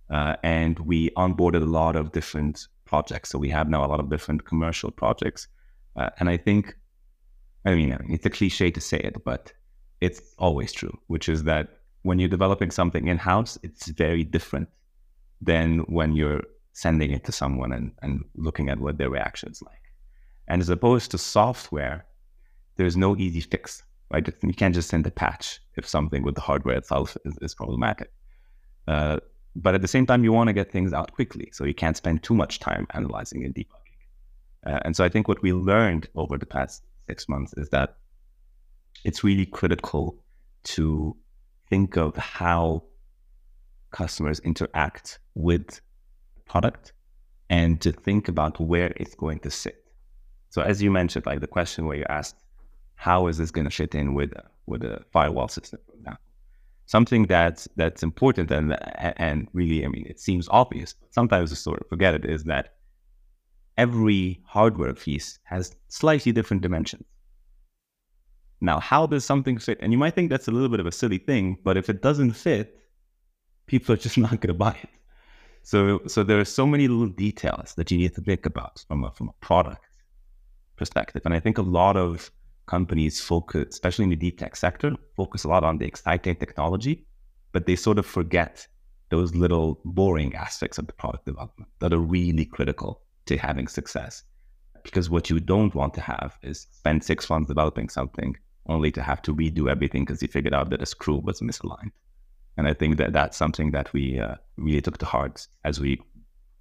uh, 0.09 0.35
and 0.43 0.79
we 0.79 1.09
onboarded 1.11 1.61
a 1.61 1.65
lot 1.65 1.95
of 1.95 2.11
different 2.11 2.67
projects. 2.85 3.29
So 3.29 3.39
we 3.39 3.49
have 3.49 3.69
now 3.69 3.85
a 3.85 3.87
lot 3.87 3.99
of 3.99 4.09
different 4.09 4.45
commercial 4.45 4.91
projects, 4.91 5.47
uh, 5.95 6.09
and 6.19 6.29
I 6.29 6.37
think, 6.37 6.75
I 7.65 7.75
mean, 7.75 7.97
it's 8.09 8.25
a 8.25 8.29
cliche 8.29 8.71
to 8.71 8.81
say 8.81 8.97
it, 8.97 9.23
but 9.23 9.53
it's 10.01 10.21
always 10.37 10.73
true, 10.73 10.97
which 11.07 11.29
is 11.29 11.43
that 11.43 11.79
when 12.01 12.19
you're 12.19 12.29
developing 12.29 12.71
something 12.71 13.07
in 13.07 13.17
house, 13.17 13.57
it's 13.63 13.87
very 13.87 14.23
different 14.23 14.67
than 15.41 15.79
when 15.81 16.13
you're 16.13 16.43
sending 16.73 17.11
it 17.11 17.23
to 17.25 17.31
someone 17.31 17.71
and, 17.71 17.91
and 18.01 18.23
looking 18.35 18.69
at 18.69 18.79
what 18.79 18.97
their 18.97 19.09
reaction 19.09 19.49
is 19.51 19.61
like. 19.61 19.83
And 20.47 20.61
as 20.61 20.69
opposed 20.69 21.11
to 21.11 21.17
software, 21.17 22.05
there's 22.75 22.97
no 22.97 23.15
easy 23.15 23.39
fix, 23.39 23.83
right? 24.11 24.27
You 24.41 24.53
can't 24.53 24.75
just 24.75 24.89
send 24.89 25.07
a 25.07 25.11
patch 25.11 25.61
if 25.77 25.87
something 25.87 26.23
with 26.23 26.35
the 26.35 26.41
hardware 26.41 26.75
itself 26.75 27.15
is, 27.23 27.37
is 27.41 27.55
problematic. 27.55 28.11
Uh, 28.87 29.19
but 29.55 29.75
at 29.75 29.81
the 29.81 29.87
same 29.87 30.05
time, 30.05 30.23
you 30.23 30.31
want 30.31 30.47
to 30.47 30.53
get 30.53 30.71
things 30.71 30.93
out 30.93 31.11
quickly. 31.11 31.49
So 31.51 31.63
you 31.63 31.73
can't 31.73 31.97
spend 31.97 32.23
too 32.23 32.33
much 32.33 32.59
time 32.59 32.87
analyzing 32.91 33.43
and 33.45 33.53
debugging. 33.53 34.65
Uh, 34.65 34.79
and 34.85 34.95
so 34.95 35.03
I 35.03 35.09
think 35.09 35.27
what 35.27 35.41
we 35.41 35.53
learned 35.53 36.07
over 36.15 36.37
the 36.37 36.45
past 36.45 36.83
six 37.07 37.27
months 37.27 37.53
is 37.57 37.69
that 37.69 37.97
it's 39.03 39.23
really 39.23 39.45
critical 39.45 40.17
to 40.63 41.15
think 41.69 41.97
of 41.97 42.15
how 42.15 42.83
customers 43.91 44.39
interact 44.39 45.19
with 45.35 45.81
the 46.35 46.41
product 46.45 46.93
and 47.49 47.79
to 47.81 47.91
think 47.91 48.27
about 48.27 48.59
where 48.59 48.93
it's 48.97 49.15
going 49.15 49.39
to 49.39 49.51
sit. 49.51 49.85
So 50.49 50.61
as 50.61 50.81
you 50.81 50.91
mentioned, 50.91 51.25
like 51.25 51.41
the 51.41 51.47
question 51.47 51.85
where 51.85 51.97
you 51.97 52.05
asked, 52.09 52.37
how 52.95 53.27
is 53.27 53.37
this 53.37 53.51
going 53.51 53.65
to 53.65 53.71
fit 53.71 53.95
in 53.95 54.13
with 54.13 54.33
with 54.65 54.83
a 54.83 55.03
firewall 55.11 55.47
system, 55.47 55.79
for 55.85 55.95
example? 55.97 56.23
Something 56.85 57.25
that's 57.27 57.67
that's 57.75 58.03
important 58.03 58.51
and 58.51 58.77
and 59.17 59.47
really, 59.53 59.85
I 59.85 59.87
mean, 59.87 60.05
it 60.07 60.19
seems 60.19 60.47
obvious, 60.51 60.93
but 60.93 61.13
sometimes 61.13 61.49
we 61.49 61.55
sort 61.55 61.81
of 61.81 61.87
forget 61.87 62.13
it 62.13 62.25
is 62.25 62.43
that 62.43 62.75
every 63.77 64.41
hardware 64.45 64.93
piece 64.93 65.39
has 65.43 65.75
slightly 65.87 66.31
different 66.31 66.61
dimensions. 66.61 67.05
Now, 68.61 68.79
how 68.79 69.05
does 69.07 69.25
something 69.25 69.57
fit? 69.57 69.77
And 69.81 69.91
you 69.91 69.97
might 69.97 70.15
think 70.15 70.29
that's 70.29 70.47
a 70.47 70.51
little 70.51 70.69
bit 70.69 70.79
of 70.79 70.85
a 70.85 70.91
silly 70.91 71.17
thing, 71.17 71.57
but 71.63 71.75
if 71.75 71.89
it 71.89 72.01
doesn't 72.01 72.31
fit, 72.31 72.79
people 73.67 73.93
are 73.93 73.97
just 73.97 74.17
not 74.25 74.31
going 74.31 74.47
to 74.47 74.53
buy 74.53 74.77
it. 74.81 74.89
So, 75.63 76.01
so 76.07 76.23
there 76.23 76.39
are 76.39 76.45
so 76.45 76.65
many 76.65 76.87
little 76.87 77.13
details 77.13 77.73
that 77.75 77.89
you 77.89 77.97
need 77.97 78.15
to 78.15 78.21
think 78.21 78.45
about 78.45 78.83
from 78.87 79.03
a, 79.05 79.11
from 79.11 79.29
a 79.29 79.45
product 79.45 79.85
perspective. 80.75 81.21
And 81.25 81.33
I 81.33 81.39
think 81.39 81.57
a 81.57 81.61
lot 81.61 81.97
of 81.97 82.31
companies 82.65 83.19
focus, 83.19 83.67
especially 83.69 84.03
in 84.03 84.09
the 84.09 84.15
deep 84.15 84.39
tech 84.39 84.55
sector, 84.55 84.95
focus 85.15 85.43
a 85.43 85.47
lot 85.47 85.63
on 85.63 85.77
the 85.77 85.85
exciting 85.85 86.35
technology, 86.35 87.05
but 87.51 87.65
they 87.65 87.75
sort 87.75 87.99
of 87.99 88.05
forget 88.05 88.67
those 89.09 89.35
little 89.35 89.79
boring 89.85 90.33
aspects 90.35 90.77
of 90.77 90.87
the 90.87 90.93
product 90.93 91.25
development 91.25 91.69
that 91.79 91.93
are 91.93 91.99
really 91.99 92.45
critical 92.45 93.01
to 93.25 93.37
having 93.37 93.67
success. 93.67 94.23
Because 94.83 95.09
what 95.09 95.29
you 95.29 95.39
don't 95.39 95.75
want 95.75 95.93
to 95.93 96.01
have 96.01 96.37
is 96.41 96.67
spend 96.71 97.03
six 97.03 97.29
months 97.29 97.47
developing 97.47 97.89
something 97.89 98.35
only 98.67 98.91
to 98.91 99.01
have 99.01 99.21
to 99.21 99.35
redo 99.35 99.69
everything 99.69 100.03
because 100.03 100.21
you 100.21 100.27
figured 100.27 100.53
out 100.53 100.69
that 100.69 100.81
a 100.81 100.85
screw 100.85 101.17
was 101.17 101.41
misaligned. 101.41 101.91
And 102.57 102.67
I 102.67 102.73
think 102.73 102.97
that 102.97 103.13
that's 103.13 103.37
something 103.37 103.71
that 103.71 103.91
we 103.93 104.19
uh, 104.19 104.35
really 104.57 104.81
took 104.81 104.97
to 104.99 105.05
heart 105.05 105.47
as 105.63 105.79
we 105.79 106.01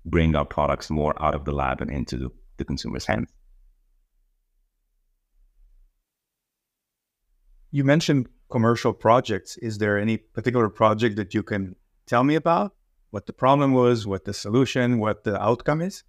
bring 0.04 0.34
our 0.34 0.44
products 0.44 0.90
more 0.90 1.20
out 1.22 1.34
of 1.34 1.44
the 1.44 1.52
lab 1.52 1.80
and 1.80 1.90
into 1.90 2.32
the 2.56 2.64
consumer's 2.64 3.06
hands. 3.06 3.30
You 7.74 7.84
mentioned 7.84 8.28
commercial 8.50 8.92
projects. 8.92 9.56
Is 9.56 9.78
there 9.78 9.98
any 9.98 10.18
particular 10.18 10.68
project 10.68 11.16
that 11.16 11.32
you 11.32 11.42
can 11.42 11.74
tell 12.06 12.22
me 12.22 12.34
about? 12.34 12.74
What 13.10 13.24
the 13.26 13.32
problem 13.32 13.72
was, 13.72 14.06
what 14.06 14.26
the 14.26 14.34
solution, 14.34 14.98
what 14.98 15.24
the 15.24 15.42
outcome 15.42 15.80
is? 15.80 16.04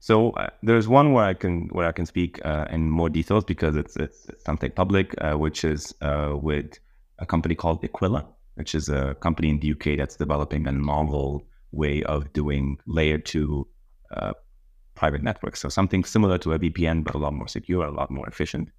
So 0.00 0.30
uh, 0.32 0.48
there's 0.64 0.88
one 0.88 1.12
where 1.12 1.26
I 1.26 1.34
can 1.34 1.68
where 1.68 1.86
I 1.86 1.92
can 1.92 2.06
speak 2.06 2.44
uh, 2.44 2.66
in 2.70 2.90
more 2.90 3.08
details 3.08 3.44
because 3.44 3.76
it's 3.76 3.96
it's, 3.96 4.26
something 4.44 4.72
public, 4.72 5.14
uh, 5.20 5.34
which 5.34 5.64
is 5.64 5.94
uh, 6.00 6.32
with 6.34 6.78
a 7.20 7.26
company 7.26 7.54
called 7.54 7.84
Aquila, 7.84 8.26
which 8.54 8.74
is 8.74 8.88
a 8.88 9.14
company 9.20 9.50
in 9.50 9.60
the 9.60 9.72
UK 9.72 9.96
that's 9.96 10.16
developing 10.16 10.66
a 10.66 10.72
novel 10.72 11.44
way 11.70 12.02
of 12.04 12.32
doing 12.32 12.78
layer 12.86 13.18
two 13.18 13.68
uh, 14.16 14.32
private 14.96 15.22
networks. 15.22 15.60
So 15.60 15.68
something 15.68 16.02
similar 16.02 16.38
to 16.38 16.54
a 16.54 16.58
VPN, 16.58 17.04
but 17.04 17.14
a 17.14 17.18
lot 17.18 17.34
more 17.34 17.48
secure, 17.48 17.84
a 17.84 17.92
lot 17.92 18.10
more 18.10 18.26
efficient. 18.26 18.70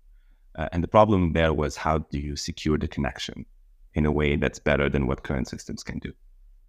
Uh, 0.55 0.67
and 0.71 0.83
the 0.83 0.87
problem 0.87 1.33
there 1.33 1.53
was 1.53 1.75
how 1.75 1.99
do 1.99 2.19
you 2.19 2.35
secure 2.35 2.77
the 2.77 2.87
connection 2.87 3.45
in 3.93 4.05
a 4.05 4.11
way 4.11 4.35
that's 4.35 4.59
better 4.59 4.89
than 4.89 5.07
what 5.07 5.23
current 5.23 5.47
systems 5.47 5.83
can 5.83 5.99
do. 5.99 6.13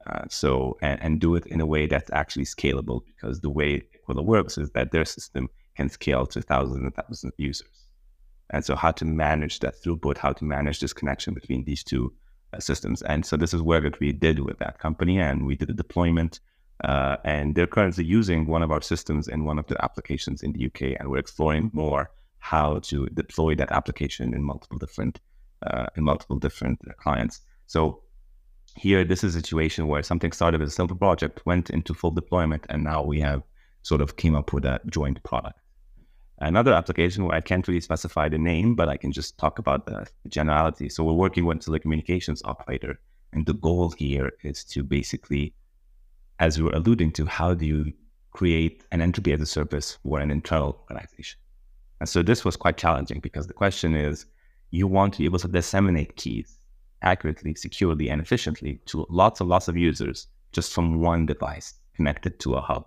Uh, 0.07 0.25
so 0.29 0.77
and, 0.83 1.01
and, 1.01 1.21
do 1.21 1.37
it 1.37 1.47
in 1.47 1.61
a 1.61 1.67
way 1.67 1.87
that's 1.87 2.11
actually 2.11 2.45
scalable 2.45 3.03
because 3.07 3.41
the 3.41 3.51
way 3.51 3.81
Aquila 3.95 4.23
works 4.23 4.59
is 4.59 4.69
that 4.71 4.91
their 4.91 5.05
system 5.05 5.49
can 5.77 5.89
scale 5.89 6.27
to 6.27 6.43
thousands 6.43 6.83
and 6.83 6.95
thousands 6.95 7.33
of 7.33 7.33
users. 7.37 7.87
And 8.51 8.65
so 8.65 8.75
how 8.75 8.91
to 8.93 9.05
manage 9.05 9.61
that 9.61 9.75
throughput, 9.81 10.19
how 10.19 10.33
to 10.33 10.45
manage 10.45 10.81
this 10.81 10.93
connection 10.93 11.35
between 11.35 11.65
these 11.65 11.85
two 11.85 12.13
uh, 12.53 12.59
systems. 12.59 13.03
And 13.03 13.25
so 13.25 13.37
this 13.37 13.55
is 13.55 13.63
work 13.63 13.85
that 13.85 14.01
we 14.01 14.13
did 14.13 14.41
with 14.41 14.59
that 14.59 14.81
company 14.81 15.21
and 15.21 15.47
we 15.47 15.55
did 15.55 15.71
a 15.71 15.75
deployment. 15.75 16.41
Uh, 16.83 17.17
and 17.25 17.55
they're 17.55 17.69
currently 17.69 18.05
using 18.05 18.47
one 18.47 18.63
of 18.63 18.73
our 18.73 18.83
systems 18.83 19.29
in 19.29 19.45
one 19.45 19.59
of 19.59 19.69
the 19.69 19.83
applications 19.85 20.43
in 20.43 20.53
the 20.53 20.67
UK. 20.67 20.97
And 20.99 21.11
we're 21.11 21.19
exploring 21.19 21.71
more 21.73 22.11
how 22.43 22.81
to 22.81 23.07
deploy 23.15 23.55
that 23.55 23.71
application 23.71 24.35
in 24.35 24.43
multiple 24.43 24.77
different 24.77 25.21
uh, 25.65 25.87
in 25.97 26.03
multiple 26.03 26.39
different 26.39 26.81
uh, 26.89 26.93
clients. 26.95 27.41
So 27.69 28.03
here, 28.75 29.05
this 29.05 29.23
is 29.23 29.37
a 29.37 29.41
situation 29.41 29.87
where 29.87 30.03
something 30.03 30.33
started 30.33 30.61
as 30.61 30.71
a 30.71 30.73
simple 30.73 30.97
project, 30.97 31.47
went 31.47 31.71
into 31.71 31.95
full 31.95 32.11
deployment, 32.11 32.67
and 32.69 32.83
now 32.83 33.01
we 33.05 33.21
have 33.21 33.43
sort 33.83 34.01
of 34.01 34.17
came 34.17 34.35
up 34.35 34.53
with 34.53 34.65
a 34.65 34.81
joint 34.91 35.23
product. 35.23 35.61
Another 36.39 36.73
application 36.73 37.25
where 37.25 37.37
I 37.37 37.41
can't 37.41 37.67
really 37.69 37.81
specify 37.81 38.29
the 38.29 38.39
name, 38.39 38.75
but 38.75 38.89
I 38.89 38.97
can 38.97 39.13
just 39.13 39.39
talk 39.39 39.61
about 39.61 39.87
the 39.87 40.09
generality. 40.27 40.89
So 40.89 41.05
we're 41.05 41.13
working 41.13 41.45
with 41.45 41.61
telecommunications 41.61 42.43
operator, 42.45 42.99
and 43.33 43.47
the 43.47 43.55
goal 43.55 43.91
here 43.91 44.33
is 44.43 44.65
to 44.73 44.83
basically, 44.83 45.55
as 46.41 46.59
we 46.59 46.65
were 46.65 46.75
alluding 46.81 47.13
to, 47.13 47.27
how 47.27 47.55
do 47.55 47.67
you 47.67 47.93
create 48.33 48.83
an 48.91 49.01
entropy 49.01 49.33
as 49.33 49.41
a 49.41 49.47
service 49.47 49.99
for 50.03 50.19
an 50.19 50.33
internal 50.33 50.85
organization? 50.91 51.39
And 52.03 52.09
so 52.09 52.21
this 52.21 52.45
was 52.45 52.57
quite 52.57 52.77
challenging 52.79 53.21
because 53.21 53.47
the 53.47 53.53
question 53.53 53.95
is, 53.95 54.27
you 54.73 54.89
want 54.89 55.15
to 55.15 55.19
be 55.21 55.25
able 55.25 55.39
to 55.39 55.47
disseminate 55.47 56.17
keys 56.17 56.59
accurately, 57.03 57.55
securely, 57.55 58.11
and 58.11 58.21
efficiently 58.21 58.81
to 58.87 59.07
lots 59.09 59.39
and 59.41 59.49
lots 59.49 59.69
of 59.69 59.77
users 59.77 60.27
just 60.51 60.73
from 60.73 61.01
one 61.01 61.27
device 61.27 61.75
connected 61.95 62.41
to 62.41 62.55
a 62.55 62.61
hub. 62.61 62.87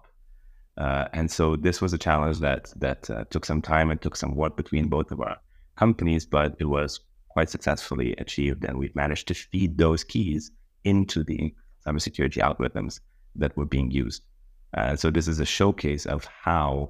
Uh, 0.77 1.05
and 1.13 1.31
so 1.31 1.55
this 1.55 1.81
was 1.81 1.93
a 1.93 1.97
challenge 1.97 2.39
that 2.39 2.73
that 2.75 3.09
uh, 3.09 3.23
took 3.29 3.45
some 3.45 3.61
time 3.61 3.89
and 3.89 4.01
took 4.01 4.17
some 4.17 4.35
work 4.35 4.57
between 4.57 4.89
both 4.89 5.11
of 5.11 5.21
our 5.21 5.37
companies, 5.77 6.25
but 6.25 6.53
it 6.59 6.65
was 6.65 6.99
quite 7.29 7.49
successfully 7.49 8.13
achieved, 8.17 8.65
and 8.65 8.77
we've 8.77 8.97
managed 8.97 9.29
to 9.29 9.33
feed 9.33 9.77
those 9.77 10.03
keys 10.03 10.51
into 10.83 11.23
the 11.23 11.55
cybersecurity 11.87 12.39
algorithms 12.39 12.99
that 13.33 13.55
were 13.55 13.71
being 13.75 13.91
used. 13.91 14.23
Uh, 14.73 14.93
so 14.93 15.09
this 15.09 15.29
is 15.29 15.39
a 15.39 15.45
showcase 15.45 16.05
of 16.05 16.25
how 16.25 16.89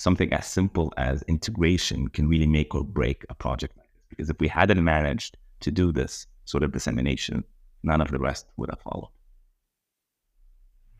something 0.00 0.32
as 0.32 0.46
simple 0.46 0.92
as 0.96 1.22
integration 1.22 2.08
can 2.08 2.28
really 2.28 2.46
make 2.46 2.74
or 2.74 2.84
break 2.84 3.24
a 3.28 3.34
project 3.34 3.76
like 3.76 3.88
this. 3.92 4.04
Because 4.08 4.30
if 4.30 4.38
we 4.40 4.48
hadn't 4.48 4.82
managed 4.82 5.36
to 5.60 5.70
do 5.70 5.92
this 5.92 6.26
sort 6.44 6.62
of 6.62 6.72
dissemination, 6.72 7.44
none 7.82 8.00
of 8.00 8.10
the 8.10 8.18
rest 8.18 8.46
would 8.56 8.70
have 8.70 8.80
followed. 8.80 9.10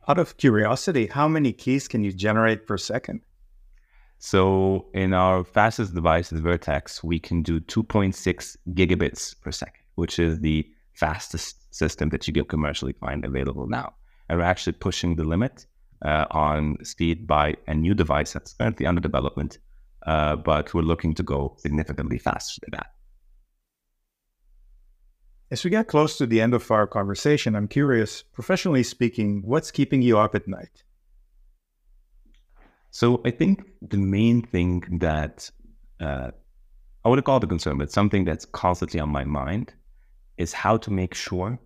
Out 0.06 0.18
of 0.18 0.36
curiosity, 0.36 1.06
how 1.06 1.28
many 1.28 1.52
keys 1.52 1.88
can 1.88 2.04
you 2.04 2.12
generate 2.12 2.66
per 2.66 2.76
second? 2.76 3.22
So 4.18 4.86
in 4.94 5.12
our 5.14 5.44
fastest 5.44 5.94
device, 5.94 6.30
the 6.30 6.40
Vertex, 6.40 7.02
we 7.02 7.18
can 7.18 7.42
do 7.42 7.60
2.6 7.60 8.56
gigabits 8.70 9.40
per 9.40 9.50
second, 9.50 9.82
which 9.94 10.18
is 10.18 10.40
the 10.40 10.66
fastest 10.92 11.74
system 11.74 12.08
that 12.10 12.26
you 12.26 12.32
can 12.32 12.44
commercially 12.44 12.92
find 12.92 13.24
available 13.24 13.66
now. 13.66 13.94
And 14.28 14.38
we're 14.38 14.44
actually 14.44 14.74
pushing 14.74 15.16
the 15.16 15.24
limit 15.24 15.66
uh, 16.04 16.26
on 16.30 16.76
speed 16.84 17.26
by 17.26 17.54
a 17.66 17.74
new 17.74 17.94
device 17.94 18.32
that's 18.32 18.52
currently 18.52 18.86
under 18.86 19.00
development, 19.00 19.58
uh, 20.06 20.36
but 20.36 20.74
we're 20.74 20.82
looking 20.82 21.14
to 21.14 21.22
go 21.22 21.56
significantly 21.58 22.18
faster 22.18 22.60
than 22.62 22.78
that. 22.78 22.90
As 25.50 25.62
we 25.64 25.70
get 25.70 25.88
close 25.88 26.18
to 26.18 26.26
the 26.26 26.40
end 26.40 26.54
of 26.54 26.70
our 26.70 26.86
conversation, 26.86 27.54
I'm 27.54 27.68
curious, 27.68 28.22
professionally 28.22 28.82
speaking, 28.82 29.42
what's 29.44 29.70
keeping 29.70 30.02
you 30.02 30.18
up 30.18 30.34
at 30.34 30.48
night? 30.48 30.82
So 32.90 33.20
I 33.24 33.30
think 33.30 33.64
the 33.82 33.96
main 33.96 34.42
thing 34.42 34.98
that 35.00 35.50
uh, 36.00 36.30
I 37.04 37.08
would 37.08 37.22
call 37.24 37.38
it 37.38 37.44
a 37.44 37.46
concern, 37.46 37.78
but 37.78 37.92
something 37.92 38.24
that's 38.24 38.44
constantly 38.44 39.00
on 39.00 39.10
my 39.10 39.24
mind 39.24 39.74
is 40.38 40.52
how 40.52 40.76
to 40.78 40.90
make 40.90 41.14
sure 41.14 41.58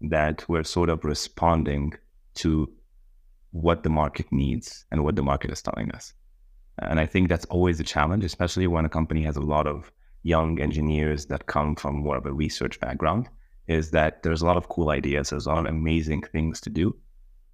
that 0.00 0.48
we're 0.48 0.64
sort 0.64 0.88
of 0.88 1.04
responding 1.04 1.92
to 2.34 2.70
what 3.62 3.82
the 3.82 3.90
market 3.90 4.26
needs 4.30 4.84
and 4.90 5.02
what 5.02 5.16
the 5.16 5.22
market 5.22 5.50
is 5.50 5.62
telling 5.62 5.90
us. 5.92 6.12
And 6.78 7.00
I 7.00 7.06
think 7.06 7.28
that's 7.28 7.46
always 7.46 7.80
a 7.80 7.84
challenge, 7.84 8.24
especially 8.24 8.66
when 8.66 8.84
a 8.84 8.88
company 8.88 9.22
has 9.22 9.36
a 9.36 9.40
lot 9.40 9.66
of 9.66 9.90
young 10.22 10.60
engineers 10.60 11.26
that 11.26 11.46
come 11.46 11.74
from 11.76 11.96
more 11.96 12.16
of 12.16 12.26
a 12.26 12.32
research 12.32 12.78
background 12.80 13.28
is 13.68 13.90
that 13.90 14.22
there's 14.22 14.42
a 14.42 14.46
lot 14.46 14.56
of 14.56 14.68
cool 14.68 14.90
ideas, 14.90 15.30
there's 15.30 15.46
a 15.46 15.48
lot 15.48 15.66
of 15.66 15.66
amazing 15.66 16.22
things 16.22 16.60
to 16.60 16.70
do, 16.70 16.94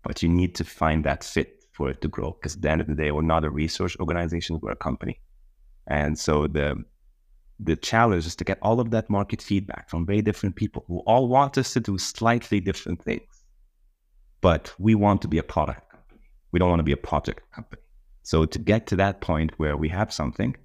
but 0.02 0.22
you 0.22 0.28
need 0.28 0.54
to 0.54 0.64
find 0.64 1.04
that 1.04 1.24
fit 1.24 1.64
for 1.72 1.88
it 1.88 2.00
to 2.02 2.08
grow. 2.08 2.32
Because 2.32 2.56
at 2.56 2.62
the 2.62 2.70
end 2.70 2.80
of 2.80 2.86
the 2.86 2.94
day, 2.94 3.10
we're 3.12 3.22
not 3.22 3.44
a 3.44 3.50
research 3.50 3.96
organization, 3.98 4.58
we're 4.60 4.72
a 4.72 4.76
company. 4.76 5.20
And 5.86 6.18
so 6.18 6.46
the 6.46 6.82
the 7.60 7.76
challenge 7.76 8.26
is 8.26 8.34
to 8.34 8.44
get 8.44 8.58
all 8.60 8.80
of 8.80 8.90
that 8.90 9.08
market 9.08 9.40
feedback 9.40 9.88
from 9.88 10.04
very 10.04 10.20
different 10.20 10.56
people 10.56 10.84
who 10.88 10.98
all 11.06 11.28
want 11.28 11.56
us 11.58 11.72
to 11.72 11.80
do 11.80 11.96
slightly 11.96 12.58
different 12.58 13.00
things. 13.00 13.44
But 14.40 14.74
we 14.78 14.96
want 14.96 15.22
to 15.22 15.28
be 15.28 15.38
a 15.38 15.44
product. 15.44 15.91
We 16.52 16.58
don't 16.58 16.68
want 16.68 16.80
to 16.80 16.84
be 16.84 16.92
a 16.92 16.96
project 16.96 17.50
company. 17.52 17.82
So 18.22 18.44
to 18.44 18.58
get 18.58 18.86
to 18.88 18.96
that 18.96 19.20
point 19.20 19.52
where 19.56 19.76
we 19.76 19.88
have 19.88 20.12
something 20.12 20.56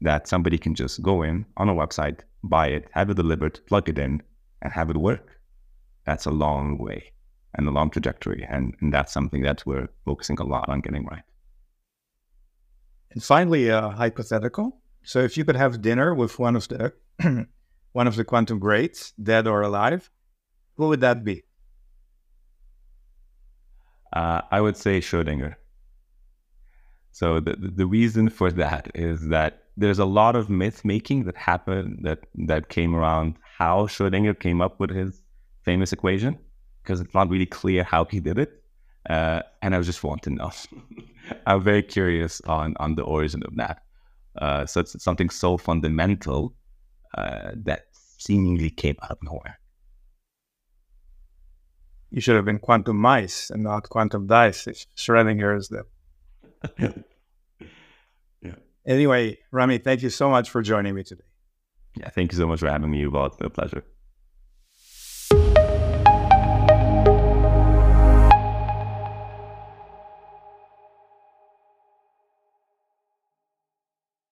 that 0.00 0.28
somebody 0.28 0.58
can 0.58 0.74
just 0.74 1.02
go 1.02 1.22
in 1.22 1.46
on 1.56 1.68
a 1.68 1.74
website, 1.74 2.20
buy 2.44 2.68
it, 2.68 2.88
have 2.92 3.10
it 3.10 3.16
delivered, 3.16 3.60
plug 3.66 3.88
it 3.88 3.98
in, 3.98 4.22
and 4.62 4.72
have 4.72 4.90
it 4.90 4.96
work, 4.96 5.40
that's 6.04 6.26
a 6.26 6.30
long 6.30 6.78
way 6.78 7.12
and 7.54 7.66
a 7.66 7.70
long 7.70 7.90
trajectory. 7.90 8.46
And, 8.48 8.74
and 8.80 8.92
that's 8.92 9.12
something 9.12 9.42
that 9.42 9.64
we're 9.66 9.88
focusing 10.04 10.38
a 10.38 10.44
lot 10.44 10.68
on 10.68 10.80
getting 10.80 11.04
right. 11.06 11.22
And 13.12 13.22
finally, 13.22 13.68
a 13.68 13.90
hypothetical. 13.90 14.80
So 15.04 15.20
if 15.20 15.36
you 15.36 15.44
could 15.44 15.56
have 15.56 15.82
dinner 15.82 16.14
with 16.14 16.38
one 16.38 16.56
of 16.56 16.68
the 16.68 16.92
one 17.92 18.08
of 18.08 18.16
the 18.16 18.24
quantum 18.24 18.58
greats, 18.58 19.12
dead 19.22 19.46
or 19.46 19.62
alive, 19.62 20.10
who 20.76 20.88
would 20.88 21.00
that 21.00 21.22
be? 21.22 21.44
Uh, 24.14 24.40
I 24.50 24.60
would 24.60 24.76
say 24.76 25.00
Schrodinger. 25.00 25.56
So 27.10 27.40
the 27.40 27.56
the 27.56 27.86
reason 27.86 28.28
for 28.28 28.50
that 28.52 28.90
is 28.94 29.28
that 29.28 29.64
there's 29.76 29.98
a 29.98 30.04
lot 30.04 30.36
of 30.36 30.48
myth 30.48 30.84
making 30.84 31.24
that 31.24 31.36
happened 31.36 32.00
that 32.02 32.20
that 32.46 32.68
came 32.68 32.94
around 32.94 33.34
how 33.58 33.86
Schrodinger 33.86 34.38
came 34.38 34.60
up 34.60 34.80
with 34.80 34.90
his 34.90 35.20
famous 35.64 35.92
equation 35.92 36.38
because 36.82 37.00
it's 37.00 37.14
not 37.14 37.28
really 37.28 37.46
clear 37.46 37.82
how 37.82 38.04
he 38.04 38.20
did 38.20 38.38
it. 38.38 38.62
Uh, 39.08 39.42
and 39.62 39.74
I 39.74 39.80
just 39.80 40.02
want 40.02 40.22
to 40.22 40.30
know. 40.30 40.50
I'm 41.46 41.62
very 41.62 41.82
curious 41.82 42.40
on 42.42 42.74
on 42.78 42.94
the 42.94 43.02
origin 43.02 43.42
of 43.44 43.56
that. 43.56 43.82
Uh, 44.40 44.66
so 44.66 44.80
it's 44.80 45.02
something 45.02 45.30
so 45.30 45.56
fundamental 45.56 46.54
uh, 47.16 47.52
that 47.64 47.86
seemingly 48.18 48.70
came 48.70 48.96
out 49.02 49.10
of 49.12 49.18
nowhere. 49.22 49.58
You 52.14 52.20
should 52.20 52.36
have 52.36 52.44
been 52.44 52.60
quantum 52.60 52.96
mice 52.96 53.50
and 53.50 53.64
not 53.64 53.88
quantum 53.88 54.28
dice. 54.28 54.68
If 54.68 54.86
Schrodinger 54.96 55.58
is 55.58 55.68
the 55.68 55.84
Anyway, 58.86 59.38
Ramy, 59.50 59.78
thank 59.78 60.02
you 60.02 60.10
so 60.10 60.28
much 60.30 60.48
for 60.50 60.62
joining 60.62 60.94
me 60.94 61.02
today. 61.02 61.24
Yeah, 61.96 62.10
thank 62.10 62.30
you 62.32 62.38
so 62.38 62.46
much 62.46 62.60
for 62.60 62.68
having 62.68 62.90
me, 62.90 63.02
Yuval. 63.02 63.28
It's 63.28 63.36
been 63.36 63.46
a 63.46 63.50
pleasure. 63.50 63.82